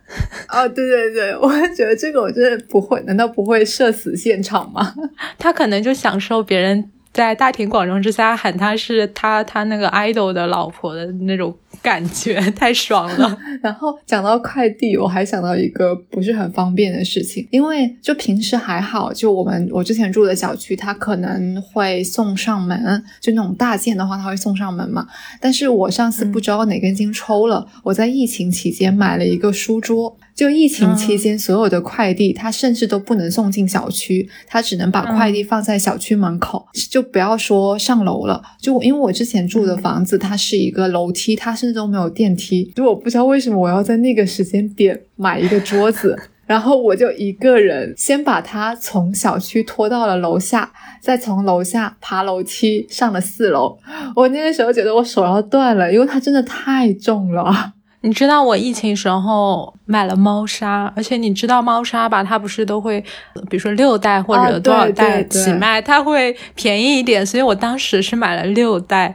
[0.49, 4.93] 哦，对对对， 我觉得这个我真的不会，难道不会社死现场吗？
[5.37, 6.89] 他可能就享受别人。
[7.13, 13.37] 在大庭广众之下喊他是他他那个 idol 的老婆的那种感觉太爽了。
[13.63, 25.07] 然后讲到快递，我还想到一个不是很方便的事情，因为就平时还好，就我们我之前住的小区，它可能会送上门，就那种大件的话，它会送上门嘛。
[25.41, 30.15] 但是我上次不知道哪根筋抽了，我在疫情期间买了一个书桌。
[30.37, 38.39] 就疫情期间，所有的快递它甚至都不能送进小区，它只能把快递放在小区门口，就不要说上楼了。
[38.61, 42.71] 就因为我之前住的房子，它是一个楼梯，它甚至都没有电梯。
[42.75, 46.15] 就我不知道为什么我要在那个时间点买一个桌子。
[46.47, 50.71] 然后我就一个人先把它从小区拖到了楼下，
[51.01, 53.77] 再从楼下爬楼梯上了四楼。
[54.15, 57.73] 我那个时候觉得我手要断了，因为它真的太重了。
[58.07, 62.23] 你知道我疫情时候买了猫砂，而且你知道猫砂吧？
[62.23, 63.01] 它不是都会，
[63.49, 69.13] 比如说六袋或者多少袋起卖，它会便宜一点，所以我当时是买了六袋，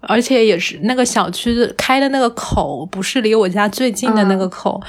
[0.00, 4.80] 而且也是那个小区开的那个口，不是离我家最近的那个口。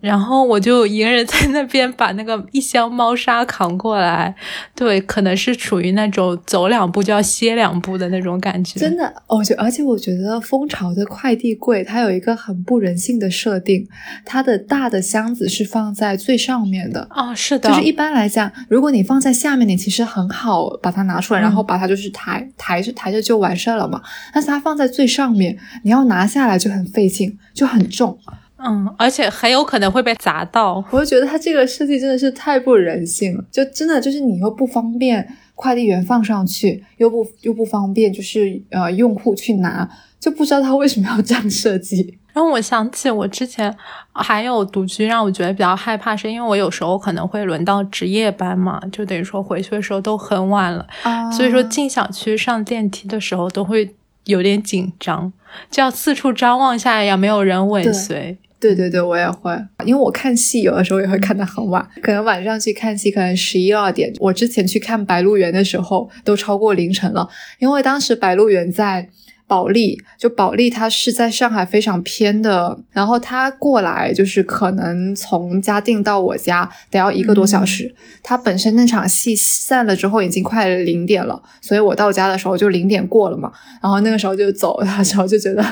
[0.00, 4.34] 然后我就一个人在那边把那个一箱猫砂扛过来，
[4.74, 8.80] 对，可能是处于那种走两步就要歇两步的那种感觉。
[8.80, 13.86] 真的，我觉而且我觉得蜂巢的快递柜它有一个很不人性的设定，
[14.24, 24.02] 它的大的箱子是放在最上面的啊，是的，就是一般来讲，如果你放在下面，你其实很好把它拿出来，然后把它就是抬抬着抬着就完事儿了嘛。
[24.34, 28.18] 但是它放在最上面，你要拿下来就很费劲，就很重。
[28.58, 30.84] 嗯，而且很有可能会被砸到。
[30.90, 39.88] 我就觉得它这个设计真的是太不人性了，就真的就是你又不方便快递员放上去，又不又不方便，就是呃用户去拿，
[40.18, 42.18] 就不知道他为什么要这样设计。
[42.32, 43.74] 然后我想起我之前
[44.12, 50.86] 还有独居，让我觉得比较害怕，是因为我有时候可能会轮到值夜班嘛，就等于说回去的时候都很晚了，
[51.32, 53.92] 所以说进小区上电梯的时候都会
[54.26, 55.32] 有点紧张，
[55.68, 58.38] 就要四处张望一下，也没有人尾随。
[58.60, 59.52] 对对对，我也会，
[59.84, 64.12] 因为我看戏有的时候也会看得很晚，可能晚上去看戏，可能十一二点。
[64.18, 67.28] 我之前去看《白鹿原》的时候，都超过凌晨了，
[67.58, 69.08] 因为当时《白鹿原》在。
[69.48, 77.92] 保利就保利，它是在上海非常偏的，然后他过来就是可能从嘉定到我家得要一个多小时。
[78.22, 83.50] 他本身那场戏散了之后已经快零点了，所以我到家的时候就零点过了嘛。
[83.82, 85.64] 然后那个时候就走的时候就觉得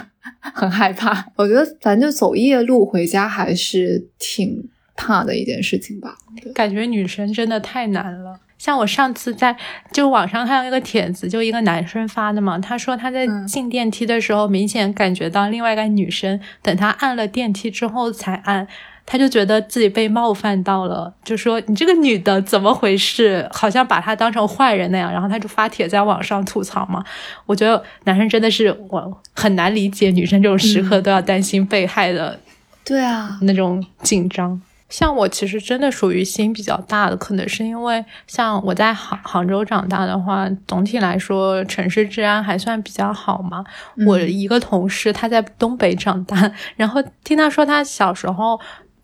[0.55, 1.27] 很害怕。
[1.37, 4.67] 我觉得反正就走夜路回家还是挺
[4.97, 6.17] 怕的一件事情吧。
[6.55, 8.41] 感觉女生真的太难了。
[8.59, 9.57] 像我上次在
[9.93, 18.67] 就网上看到一个帖子，就一个男生发的嘛，他说他在进电梯的时候，明显感觉到另外一个女生等他按了电梯之后才按，
[19.05, 27.05] 他就觉得自己被冒犯到了，就说你这个女的怎么回事，好像把她当成坏人那样，然后他就发帖在网上吐槽嘛。
[27.45, 32.41] 我觉得男生真的是我很难理解女生这种时刻都要担心被害的，
[32.85, 34.61] 对啊，那种紧张。
[34.89, 43.65] 像我其实真的属于心比较大的，可能是因为像我在杭杭州长大的话，总体来说城市治安还算比较好嘛。
[44.07, 48.61] 我一个同事他在东北长大， 然后听他说他小时候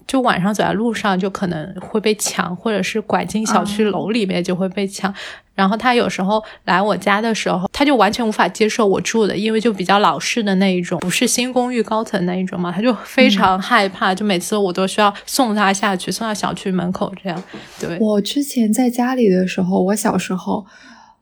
[0.06, 5.12] 就晚上走在路上就可能会被抢，或者是拐进小区楼里面就会被抢。
[5.54, 17.42] 然后他有时候来我家的时候，他就完全无法接受我住的，因为就比较老式的那一种，不是新公寓高层那一种嘛，他就非常害怕，就每次我都需要送他下去，送到小区门口这样。
[17.78, 20.64] 对我之前在家里的时候，我小时候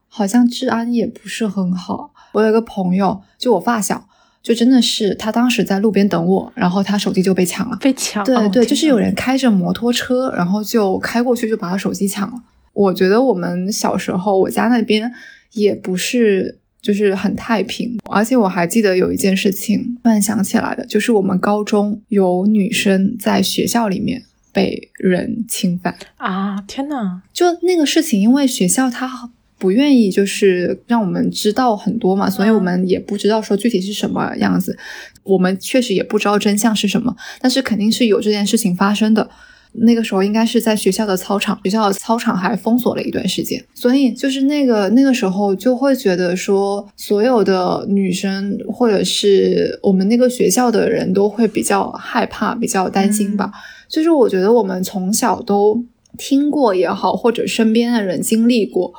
[0.08, 2.12] 好像治安也不是很好。
[2.32, 4.04] 我有个朋友，就我发小，
[4.42, 8.24] 就真的是他当时在路边等我，然后他手机就被抢了，被抢。
[8.24, 12.42] 对对，就是有人开着摩托车，然后就开过去就把他手机抢了。
[12.72, 15.12] 我觉得我们小时候，我家那边
[15.52, 24.22] 也不是就是很太平，而且我还记得有一件事情，突然想起来的，就是我们高中有女生在学校里面
[24.52, 26.62] 被人侵犯啊！
[26.62, 29.30] 天呐，就那个事情，因为学校他
[29.60, 34.76] 不愿意就是让我们知道很多嘛，所以我们也不知道说具体是什么样子，
[35.22, 39.30] 我们确实也不知道真相是什么，但是肯定是有这件事情发生的。
[39.72, 53.52] 那个时候应该是在学校的操场，学校的操场还封锁了一段时间，所以就是那个那个时候就会觉得说，所有的女生或者是我们那个学校的人都会比较害怕、比较担心吧。
[53.88, 55.80] 就是我觉得我们从小都
[56.18, 58.92] 听过也好，或者身边的人经历过，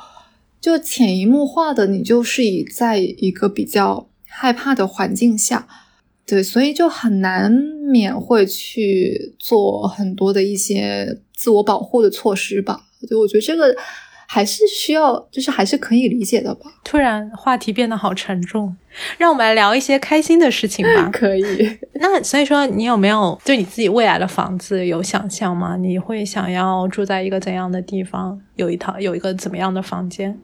[0.62, 5.66] 就潜移默化的，你就是以在一个比较害怕的环境下。
[6.24, 12.84] 对，所以就很难免会去做很多的一些自我保护的措施吧。
[13.10, 13.74] 就我觉得这个
[14.28, 16.70] 还是需要，就是还是可以理解的吧。
[16.84, 18.74] 突然话题变得好沉重，
[19.18, 21.10] 让我们来聊一些开心的事情吧。
[21.12, 21.42] 可以。
[22.00, 25.76] 那所以说，你有没有对你自己未来的房子有想象吗？
[25.76, 28.40] 你会想要住在一个怎样的地方？
[28.54, 30.38] 有一套有一个怎么样的房间？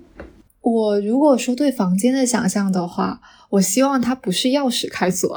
[0.71, 5.35] 我如果说对房间的想象的话，我希望它不是钥匙开锁。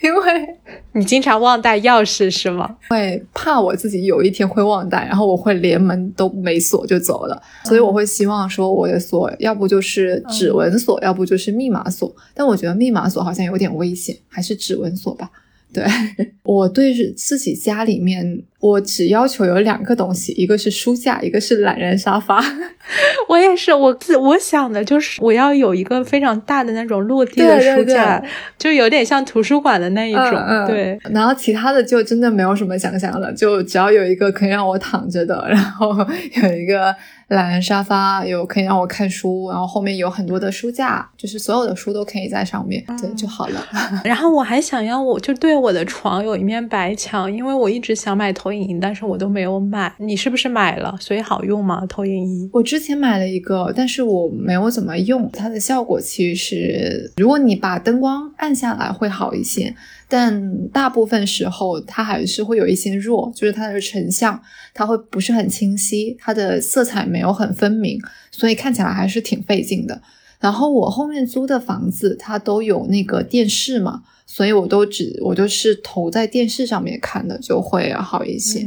[0.00, 0.56] 因为
[0.94, 2.76] 你经常忘带钥匙是吗？
[2.88, 12.14] 会怕我自己有一天会忘带，然后我会连门都没锁就走了，所以我会希望说我的锁要不就是指纹锁，要不就是密码锁。
[12.32, 15.28] 但我觉得密码锁好像有点危险，还是指纹锁吧。
[15.72, 15.84] 对
[16.44, 22.42] 我对自己家里面，我只要求有两个东西，一个是书架，一个是懒人沙发。
[23.28, 28.22] 我也是，我自我想的就是我要有一个非常大的那种落地的书架，
[28.58, 30.32] 就有点像图书馆的那一种。
[30.66, 35.94] 对，然后其他的就真的没有什么想象了，就只要有一个可以让我躺着的，然后
[36.42, 36.94] 有一个。
[37.28, 43.62] 懒人沙发有可以让我看书，然后后面有很多的书架，就是所有的书都可以在上面，对就好了。
[44.02, 49.92] 然后我还想要，我就对我的床有一面白墙，因为我一直想买投影仪，但是我都没有买。
[49.98, 50.96] 你是不是买了？
[50.98, 51.84] 所以好用吗？
[51.86, 52.48] 投影仪？
[52.52, 59.74] 我之前买了一个，但是我没有怎么用，它的效果其实，如果你把灯光暗下来会好一些。
[60.10, 64.40] 但大部分时候，它还是会有一些弱，就是它的成像，
[64.72, 68.00] 它会不是很清晰，它的色彩没有很分明，
[68.30, 70.00] 所以看起来还是挺费劲的。
[70.40, 78.66] 然后我后面租的房子，它都有那个电视嘛，所以我都只我都是投在电视上面看的，就会好一些。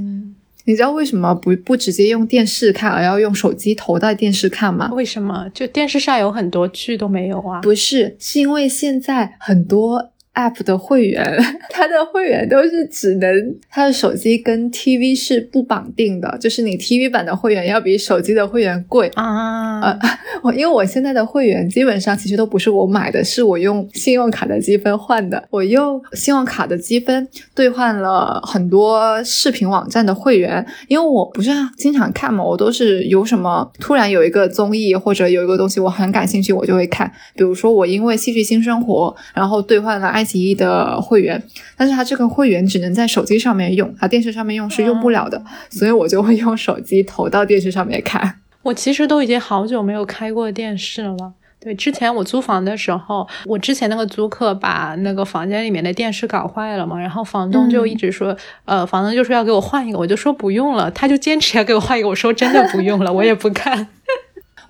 [0.66, 4.92] 你知道为什么不不直接用电视看，而要用手机投在电视看吗？
[4.94, 5.50] 为什么？
[5.56, 7.62] 就电视上有很多剧都没有啊？
[7.62, 10.12] 不是，是因为现在很多。
[10.34, 11.24] App 的会员，
[11.70, 13.30] 它的会员都是只能
[13.70, 19.82] 它的手机跟 TV 是不绑定的，就是你 TV 版的会员要比手机的会员贵啊。
[19.82, 20.00] 呃，
[20.42, 25.44] 我因为我现在的会员基本上其实都不是我买的，是我用信用卡的积分换的。
[25.50, 37.12] 我用信用卡的积分兑换了很多视频网站的会员，因为我不是经常看嘛，我都是有什么突然有一个综艺或者有一个东西我很感兴趣，我就会看。
[37.36, 40.21] 比如说我因为戏剧新生活，然后兑换了爱。
[40.22, 41.42] 爱奇艺的会员，
[41.76, 48.36] 但是他这个会员只能在手机上面用，他电视上面用是用不了的，所以我就会用手机投到电视上面看。
[48.62, 51.34] 我其实都已经好久没有开过电视了。
[51.60, 63.88] 对，之前我租房的时候，我之前那个租客把那个房间里面的电视搞坏了嘛，然后房东就一直说，呃，房东就说要给我换一个，我就说不用了，他就坚持要给我换一个，我说真的不用了，我也不看。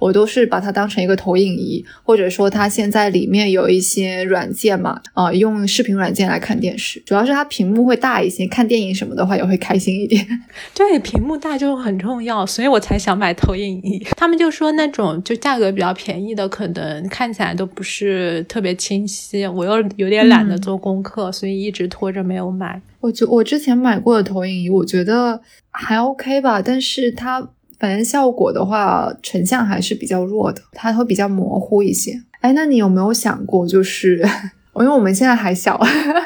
[0.02, 10.26] 我都是把它当成一个投影仪，或者说它现在里面有一些软件嘛，啊，用视频软件来看电视，主要是它屏幕会大一些，看电影什么的话也会开心一点。
[10.74, 14.04] 对，屏幕大就很重要，所以我才想买投影仪。
[14.18, 22.82] 他们就说那种就价格比较便宜的，可能看起来都不是特别清晰，我又有点懒得做功课，所以一直拖着没有买。
[23.02, 25.40] 我觉我之前买过的投影仪，我觉得
[25.70, 27.50] 还 OK 吧，但是它。
[27.82, 32.22] 反正效果的话，成像还是比较弱的，它会比较模糊一些。
[32.42, 34.20] 哎，那你有没有想过，就是
[34.76, 35.82] 因为我们现在还小，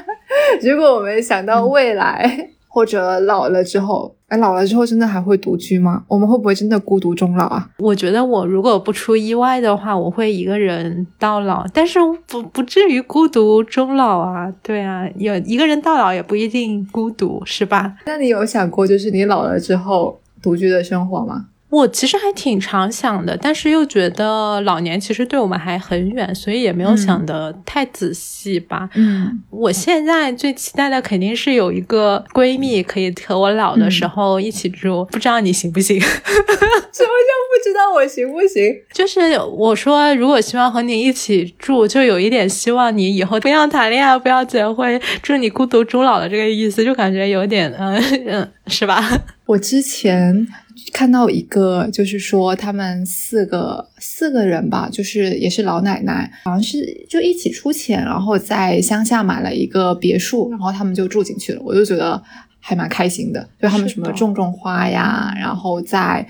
[0.61, 6.03] 如果我们想到未来或者老了之后，哎，老了之后真的还会独居吗？
[6.09, 7.69] 我们会不会真的孤独终老啊？
[7.79, 11.97] 我觉得我如果不出意外的话，我会一个人到老，但是
[12.27, 14.53] 不不至于孤独终老啊。
[14.61, 17.95] 对啊，有一个人到老也不一定孤独，是吧？
[18.05, 20.19] 那你有想过，就是你老了之后？
[20.45, 21.49] 独居的生活吗？
[21.69, 28.89] 我其实还挺常想的，但是又觉得老年其实对我们还很远，所以也没有想的太仔细吧。
[28.95, 35.99] 嗯，我现在最期待的肯定是有一个闺蜜可以和我老的时候一起住，不知道你行不行？
[35.99, 38.73] 什么叫不知道我行不行？
[38.93, 49.03] 就是我说，如果希望和你一起住，就有一点希望你以后不要谈恋爱，不要结婚，祝你孤独终老的这个意思，就感觉有点嗯嗯，是吧？
[49.45, 50.47] 我之前
[50.91, 61.61] 看到一个，就是说他们四个四个人吧，就是也是老奶奶，好像是就一起出钱，然后在乡下买了一个别墅，然后他们就住进去了。
[61.63, 62.21] 我就觉得
[62.59, 66.27] 还蛮开心的，就他们什么种种花呀，然后在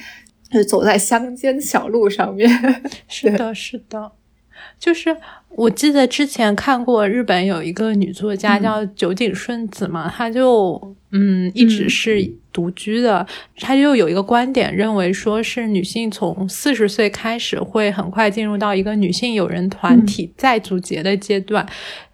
[0.52, 2.50] 就是走在乡间小路上面。
[3.08, 4.12] 是的， 是的，
[4.80, 5.16] 就是。
[5.58, 13.26] 我记得之前看过日本有一个女作家叫酒井顺子嘛，她就嗯一直是独居的，
[13.62, 21.66] 她就有一个观点认为说是女性从四十岁开始会很快进入到一个女性友人团体再组结的阶段，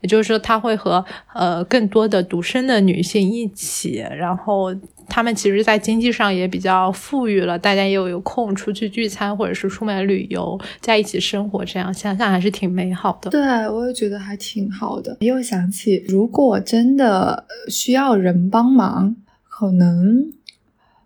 [0.02, 1.04] 也就是说她会和
[1.34, 4.72] 呃更多的独身的女性一起，然后。
[5.14, 13.30] 他们其实，在经济上也比较富裕了，大家也有有空出去聚餐，或者是出门旅游，在一起生活，这样想想还是挺美好的。
[13.30, 15.18] 对，我也觉得还挺好的。
[15.20, 19.18] 又想起，如果真的需要人帮忙，
[19.50, 20.32] 可能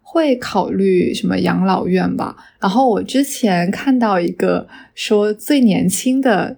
[0.04, 2.38] 会考虑什么养老院吧。
[2.60, 6.58] 然后我之前看到一个说，最年轻的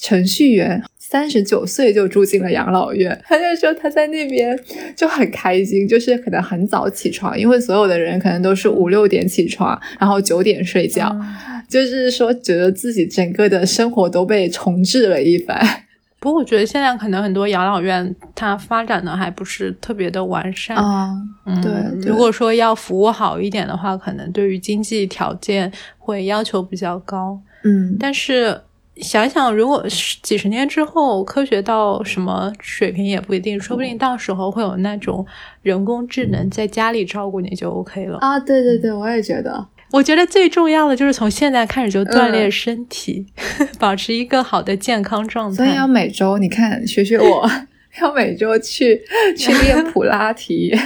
[0.00, 0.82] 程序员。
[1.08, 4.58] 三十九岁就住进了养老院，他就说他在那边
[4.96, 11.16] 就很开心，就是可能很早起床，因为所有的人可能都是五六点起床，然后九点睡觉，
[11.70, 15.64] 就是说觉得自己整个的生活都被重置了一番。
[16.18, 21.14] 不过我觉得现在可能很多养老院它发展的还不是特别的完善啊。
[21.46, 27.40] 嗯，对，如果说要服务好一点的话，可能对于经济条件会要求比较高。
[27.62, 28.60] 嗯，但是
[29.02, 29.84] 想想，如果
[30.22, 35.24] 几十年之后科学到什么水平也不一定，说不定到时候会有那种
[35.62, 38.38] 人工智能在家里照顾你就 OK 了啊。
[38.38, 39.66] 对对对，我也觉得。
[39.92, 43.24] 我觉得最重要的就是从现在开始就锻炼身体，
[43.78, 45.56] 保持一个好的健康状态。
[45.56, 47.48] 所以要每周，你看学学我，
[48.02, 49.00] 要每周去
[49.36, 50.76] 去练普拉提。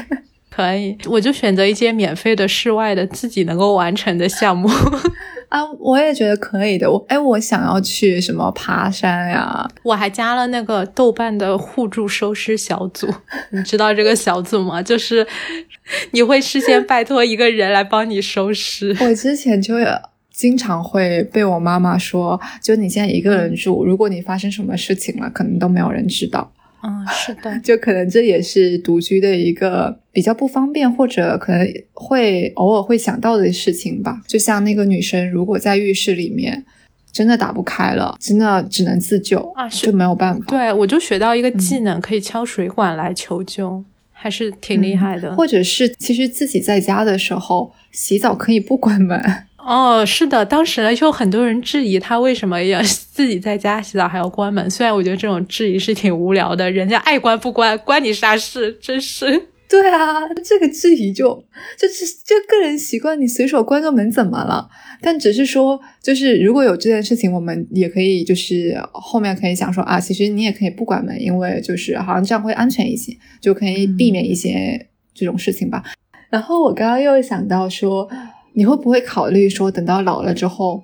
[0.51, 4.69] 可以，我就选择一些免费的室外的自己能够完成的项目。
[5.49, 6.91] 啊，我也觉得可以的。
[6.91, 9.69] 我哎，我想要去什么爬山呀？
[9.83, 13.13] 我还加了那个豆瓣的互助收尸小组，
[13.51, 14.81] 你知道这个小组吗？
[14.83, 15.27] 就是
[16.13, 18.97] 你会事先拜托一个人来帮你收尸。
[19.01, 19.89] 我之前就有
[20.31, 26.53] 经常会被我妈妈说，就你现在一个人住，如果你发生什么事情了，可能都没有人知道。
[26.83, 34.21] 嗯，是的，就可能这也是独居的一个比较不方便，或者可能会偶尔会想到的事情吧。
[34.27, 36.65] 就像那个女生，如果在浴室里面
[37.13, 40.45] 真的打不开了，真的只能自救啊，就没有办法。
[40.49, 45.35] 对，我就学到一个技能，可以敲水管来求救，还是挺厉害的。
[45.37, 49.21] 或者是其实自己在家的时候洗澡可以不关门。
[49.59, 52.81] 哦，是的，当时呢就很多人质疑他为什么要
[53.13, 54.69] 自己在家洗澡还要关门。
[54.71, 58.77] 虽然我觉得这种质疑是挺无聊的，人家爱关不关关你啥事？
[58.81, 59.49] 真是。
[59.71, 61.45] 对啊，这个质疑就
[61.79, 64.69] 就是就个人习惯，你随手关个门怎么了？
[65.01, 75.85] 但只是说，就是如果有这件事情，我们也可以就是后面可以想说啊，其实你也可以不关门，因为就是好像这样会安全一些，就可以避免一些这种事情吧。
[76.29, 78.11] 然后我刚刚又想到说。
[78.53, 80.83] 你会不会考虑说，等到老了之后，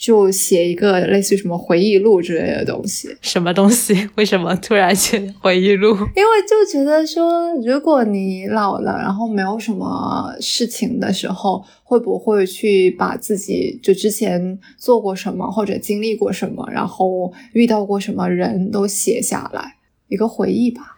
[0.00, 3.14] 就写一个类似于什么回忆录之类的东西？
[3.20, 4.08] 什么东西？
[4.14, 5.88] 为什么突然写回忆录？
[6.16, 19.76] 因为就觉得说，如果你老了，然后没有什么事情的时候，会不会去把自己就之前做过什么，或者经历过什么，然后遇到过什么人都写下来，
[20.08, 20.96] 一个回忆吧？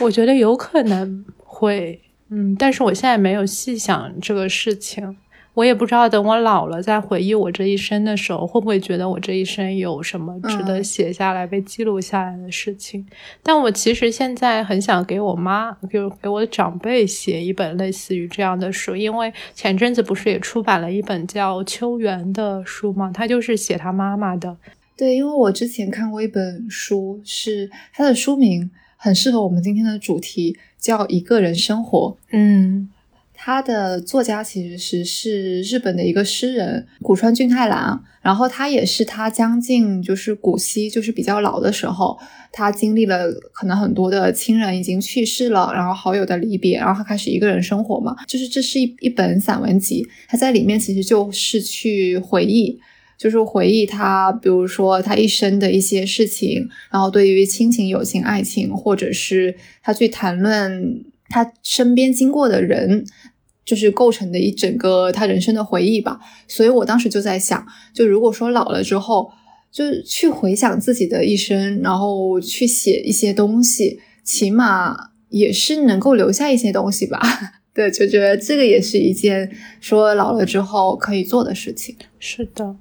[0.00, 1.98] 我觉得有可能会，
[2.28, 5.16] 嗯，但是我现在没有细想这个事情。
[5.54, 13.06] 我也不知道，等我老了再回忆我这一生的时候，会不会觉得我这一生有什么值得写下来、被记录下来的事情？
[13.42, 23.10] 但我其实现在很想给我妈，就给我的长辈写一本类似于这样的书，因为前阵子不是也出版了一本叫《秋园》的书吗？
[23.12, 24.56] 他就是写他妈妈的。
[24.96, 32.16] 对，因为我之前看过一本书，是它的书名很适合我们今天的主题，叫《一个人生活》。
[32.30, 32.88] 嗯。
[33.44, 42.16] 他的作家其实是是日本的一个诗人古川俊太郎，然后他也是他将近就是古稀就是比较老的时候，
[42.52, 52.78] 他经历了可能很多的亲人已经去世了，然后好友的离别，然后他开始一个人生活嘛，就是这是一一本散文集，他在里面其实就是去回忆，
[53.18, 63.04] 就是回忆他比如说他一生的一些事情，然后对于亲情、友情、爱情，或者是他去谈论他身边经过的人。
[63.64, 69.30] 就是构成的一整个他人生的回忆吧，所以我当时就在想，就如果说老了之后，
[69.70, 74.96] 就去回想自己的一生，然后去写一些东西，起码
[75.28, 77.20] 也是能够留下一些东西吧。
[77.72, 79.50] 对，就觉得这个也是一件
[79.80, 81.96] 说老了之后可以做的事情。
[82.18, 82.76] 是的。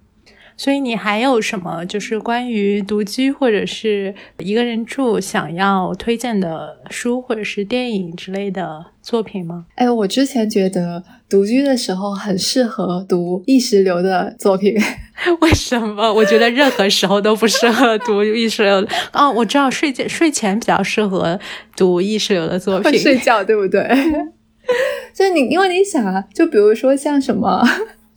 [0.57, 9.65] 所以你还有什么就是关于独居或者是一个人住想要推荐的书或者是电影之类的作品吗？
[9.75, 14.75] 哎，我之前觉得独居的时候很适合读意识流的作品。
[15.41, 16.11] 为什么？
[16.13, 18.85] 我觉得任何时候都不适合读意识流。
[19.13, 21.39] 哦，我知道睡觉睡前比较适合
[21.75, 22.99] 读意识流的作品。
[22.99, 23.81] 睡觉对不对？
[25.13, 27.61] 就是你，因为你想啊，就比如说像什么。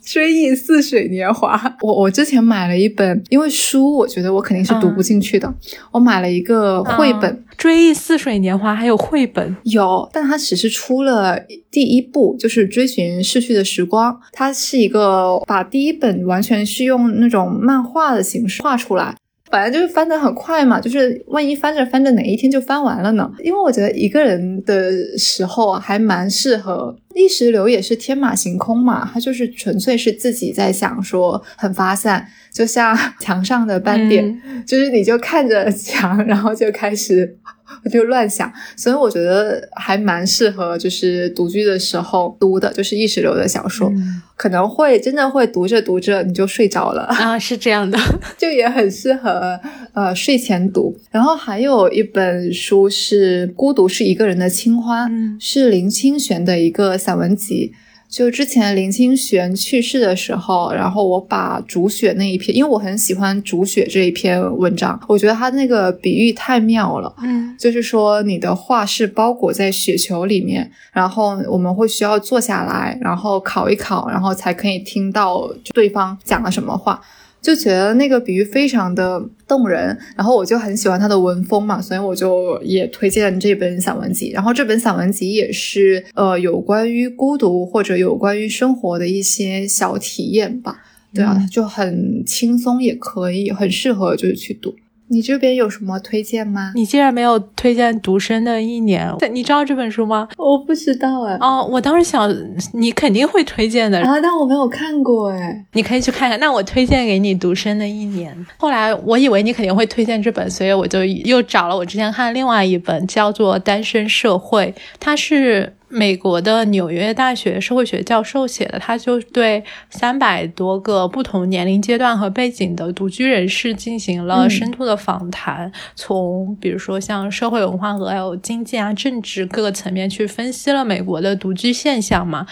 [0.04, 5.52] 追忆似水年华， 我我之前买了一本，因为书我觉得我肯定是读不进去的，
[5.90, 9.56] 我买了一个绘本《追忆似水年华》，还有绘本。
[9.64, 11.38] 有，但它只是出了
[11.70, 19.16] 第一部，就是追寻逝去的时光，它是一个把第一本完全是用那种漫画的形式画出来。
[19.50, 23.30] 本来就是翻得很快嘛，就是万一翻着翻着哪一天就翻完了呢？
[23.42, 37.38] 因为我觉得一个人的时候还蛮适合意识流，也是天马行空嘛，它就是纯粹是自己在想，说很发散，就像墙上的斑点，就是你就看着墙，然后就开始
[37.84, 43.92] 我就乱想，所以我觉得还蛮适合就是独居的时候读的，就是意识流的小说，
[44.36, 47.98] 可能会真的会读着读着你就睡着了啊，是这样的，
[48.38, 49.60] 就也很适合
[49.92, 50.98] 呃睡前读。
[51.10, 57.72] 然后还有一本书是《孤独是一个人的清欢》，是林清玄的一个散文集。
[58.14, 67.12] 就之前林清玄去世的时候，然后我把竹雪那一篇，因为我很喜欢竹雪这一篇文章，我觉得他那个比喻太妙了。
[67.20, 77.00] 嗯，就是说你的画是包裹在雪球里面，然后我们会需要坐下来，然后烤一烤，然后才可以听到对方讲了什么话。
[77.44, 84.30] 就觉得那个比喻非常的动人，然后我就很喜欢他的文风嘛，所以我就也推荐这本散文集。
[84.30, 90.82] 然后这本散文集也是呃有关于孤独或者有关于生活的一些小体验吧，
[91.12, 94.74] 对啊，就很轻松，也可以很适合就是去读。
[95.08, 96.72] 你这边有什么推荐吗？
[96.74, 99.08] 你竟然没有推荐《独身的一年》？
[99.28, 100.28] 你知道这本书吗？
[100.38, 101.36] 我不知道哎。
[101.40, 102.34] 哦，我当时想
[102.72, 105.64] 你肯定会推荐的啊，但我没有看过哎。
[105.74, 106.40] 你可以去看看。
[106.40, 108.34] 那我推荐给你《独身的一年》。
[108.56, 115.74] 后来我以为你肯定会推荐这本，所以我就又找了我之前看的另外一本，叫做《单身社会》，它是。
[115.94, 132.44] 美国的纽约大学社会学教授写的，他就对三百多个不同年龄阶段和背景的独居人士进行了深度的访谈，从比如说像社会文化和还有经济啊、政治各个层面去分析了美国的独居现象嘛。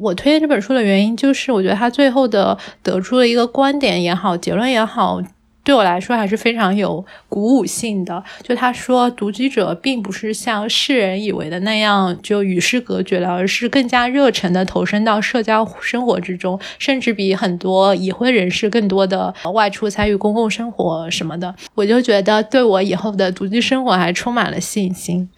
[0.00, 5.22] 我推荐这本书的原因就是，我觉得他最后的得出了一个观点也好，结论也好。
[5.64, 8.24] 对我来说还是非常有鼓舞性的。
[8.42, 21.54] 就他说，独居者并不是像世人以为的那样就与世隔绝了，而是更加热忱的投身到社交生活之中，甚至比很多已婚人士更多的外出参与公共生活什么的。
[21.74, 25.28] 我就觉得对我以后的独居生活还充满了信心。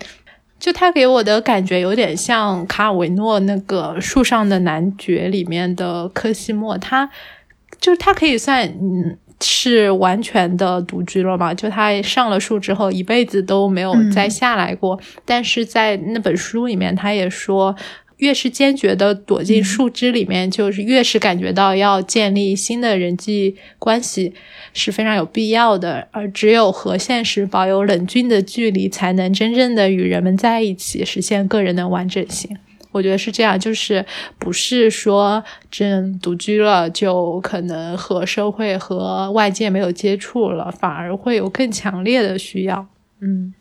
[0.61, 7.11] 就他给我的感觉有点像卡尔维诺那个《树上的男爵》里面的科西莫，他
[7.81, 9.19] 就是他可以算嗯。
[9.43, 11.55] 是完全的独居了嘛？
[11.55, 15.01] 就他上了树之后，一辈子都没有再下来过。
[15.25, 17.75] 但是在那本书里面，他也说，
[18.19, 24.35] 越是坚决的躲进树枝里面，就是越是感觉到要建立新的人际关系
[24.75, 26.07] 是非常有必要的。
[26.11, 32.59] 而只有和现实保有冷峻的距离，才能真正的与人们在一起，实现个人的完整性。
[32.93, 34.05] 我觉得是这样，就是
[34.39, 42.89] 不是说真独居了就可能和社会和外界没有接触了，反而会有更强烈的需要。
[43.21, 43.55] 嗯，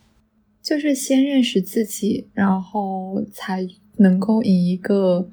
[0.63, 3.67] 就是先认识自己，然后才
[3.97, 5.29] 能够以一个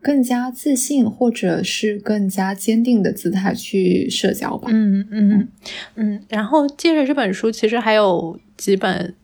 [0.00, 4.68] 更加自信或者是更加坚定的姿态去社交吧。
[4.72, 5.48] 嗯嗯
[5.96, 9.14] 嗯，然后借着这本书，其实还有几本。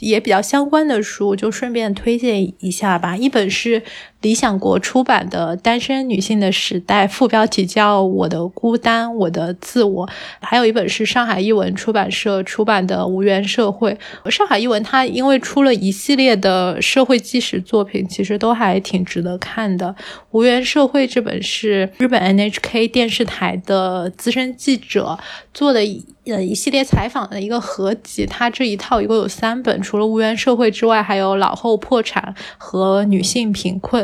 [0.00, 3.16] 也比较相关的书，就顺便推荐一下吧。
[3.16, 3.82] 一本是。
[4.24, 10.06] 理想国出版的《单身女性的时代》，副标题叫《我的孤单，我的自我》。
[10.40, 13.98] 还有一本是上海译文出版社出版的《无缘社会》。
[14.30, 19.88] 上海译文它因为出了一系列的社会纪实作品，其实都还挺值得看的。
[20.30, 25.18] 《无缘社会》这本是日本 NHK 电视台的资深记者
[25.52, 25.80] 做的
[26.24, 28.24] 呃一系列采访的一个合集。
[28.24, 34.02] 它这一套一共有三本，除了《无缘社会》之外，还有《老后破产》和《女性贫困》。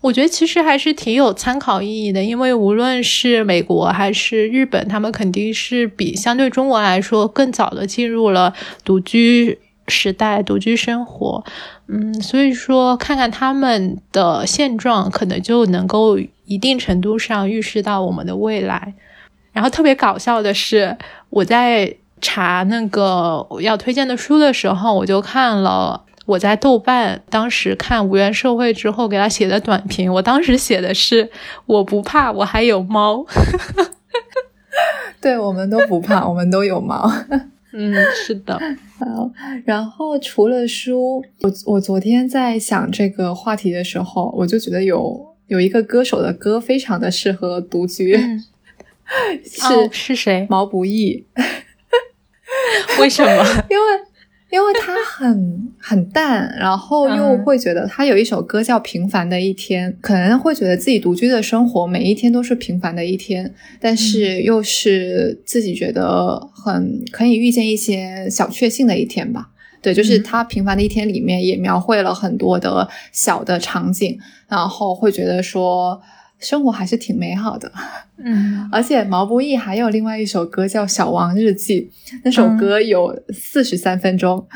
[0.00, 8.52] 我觉得其实还是挺有参考意义的，因为无论是美国还是日本，他们肯定是比相对中国来说更早的进入了
[8.84, 11.42] 独居时代、独居生活。
[11.88, 18.92] 嗯，所以说看看他们的现状，可能就能够一定程度上预示到我们的未来。
[19.54, 20.98] 然后特别搞笑的是，
[21.30, 26.03] 我在查那个要推荐的书的时候，我就看了。
[26.26, 31.30] 我在豆瓣当时看《无缘社会》之后给他写的短评，我当时写的是
[31.66, 33.24] “我不怕，我还有猫”。
[35.20, 37.10] 对，我们都不怕， 我们都有猫。
[37.72, 38.58] 嗯，是的。
[38.98, 39.30] 好，
[39.64, 48.16] 然后除了书，我我昨天在想这个话题的时候，我就觉得有有一个歌手的歌非常的适合独居，
[49.44, 50.46] 是是谁？
[50.48, 51.26] 毛不易。
[52.98, 53.44] 为什么？
[53.68, 54.03] 因为。
[54.54, 69.48] 因为他很很淡，然后又会觉得他有一首歌叫《平凡的一天》，可能会觉得自己独居的生活每一天都是平凡的一天，但是又是自己觉得很可以遇见一些小确幸的一天吧。
[69.82, 76.00] 对，就是他平凡的一天里面也描绘了很多的小的场景，然后会觉得说。
[76.44, 77.72] 生活还是挺美好的。
[78.16, 81.90] 嗯，而且毛不易还有另外一首歌叫《小王日记》，
[82.22, 84.46] 那首歌有四十三分钟，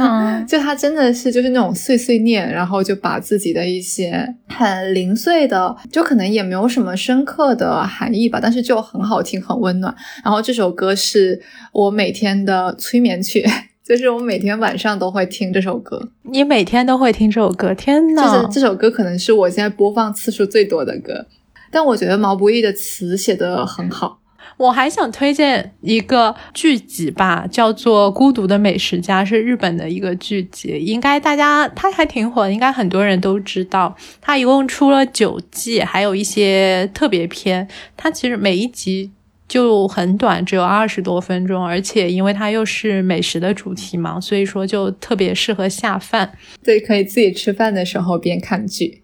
[0.00, 9.94] 嗯 就他真的是就是那种碎碎念，然后就把自己的一些很零碎的，就可能也没有什么深刻的含义吧，但是就很好听，很温暖。
[10.24, 11.42] 然后这首歌是
[11.72, 13.44] 我每天的催眠曲。
[13.84, 17.74] 就是我每天晚上都会听这首歌，你每天都会听这首歌？
[17.74, 21.26] 天呐，就是这首歌可能是我现在播放次数最多的歌。
[21.70, 24.20] 但我觉得毛不易的词写得很好。
[24.58, 33.96] 我还想推荐一个剧集吧，叫做《孤独的美食家》，是日本的一个剧集，应该大家它还挺火的，应该很多人都知道。
[34.20, 37.66] 它一共出了九季，还有一些特别篇。
[37.96, 39.10] 它其实每一集
[39.52, 46.32] 就很短，只有二十多分钟，而且因为它又是美食的主题嘛，所以说就特别适合下饭。
[46.64, 49.02] 对，可以自己吃饭的时候边看剧。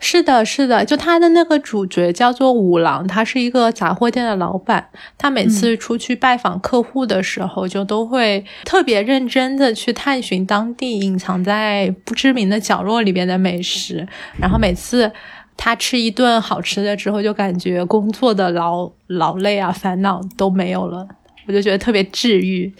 [0.00, 4.88] 是的，是的，就他的那个主角叫做五郎，他是一个杂货店的老板。
[5.16, 14.04] 他每次出去拜访客户的时候，就都会特别认真的去探寻当地隐藏在不知名的角落里边的美食。
[14.40, 15.12] 然后每次
[15.56, 21.06] 他吃一顿好吃的之后，就感觉工作的劳劳累啊、烦恼都没有了。
[21.46, 22.72] 我就觉得特别治愈。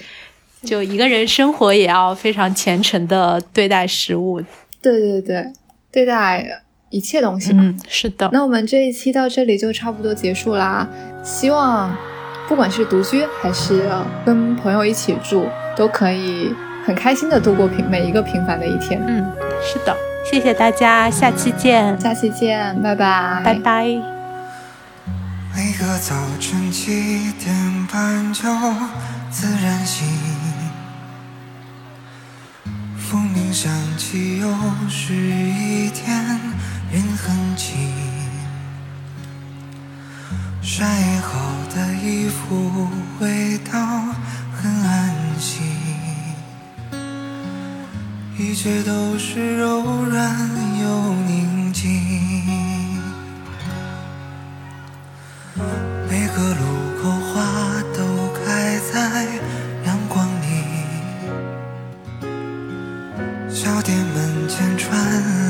[0.62, 4.40] 就一个人生活也要非常虔诚的对待食物。
[4.80, 5.52] 对对对，
[5.92, 6.62] 对待。
[6.90, 8.30] 一切东西嘛，嗯，是的。
[8.32, 10.88] 那我们这一期到这里就差不多结束啦。
[11.24, 11.92] 希望
[12.46, 13.82] 不管是独居还是
[14.24, 15.44] 跟朋友一起住，
[15.74, 16.54] 都可以
[16.84, 19.00] 很开心的度过平每一个平凡的一天。
[19.06, 19.24] 嗯，
[19.62, 19.96] 是的。
[20.30, 21.98] 谢谢大家，下期见。
[22.00, 23.84] 下期见，拜拜，拜拜。
[25.54, 28.42] 每个早晨七点半就
[29.30, 30.06] 自然醒。
[32.98, 34.48] 风铃响起，又
[34.88, 36.16] 是一天，
[36.90, 37.92] 人很轻。
[40.60, 40.84] 晒
[41.20, 41.38] 好
[41.74, 42.88] 的衣服，
[43.20, 43.78] 味道
[44.52, 45.73] 很安心。
[48.36, 49.80] 一切都是柔
[50.10, 50.36] 软
[50.82, 51.88] 又宁静。
[56.10, 56.64] 每个路
[57.00, 58.02] 口花都
[58.34, 59.24] 开在
[59.86, 60.44] 阳光里。
[63.48, 64.98] 小店门前传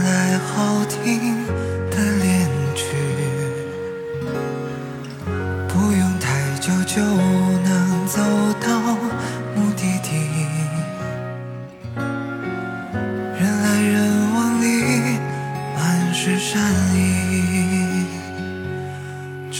[0.04, 0.93] 来好听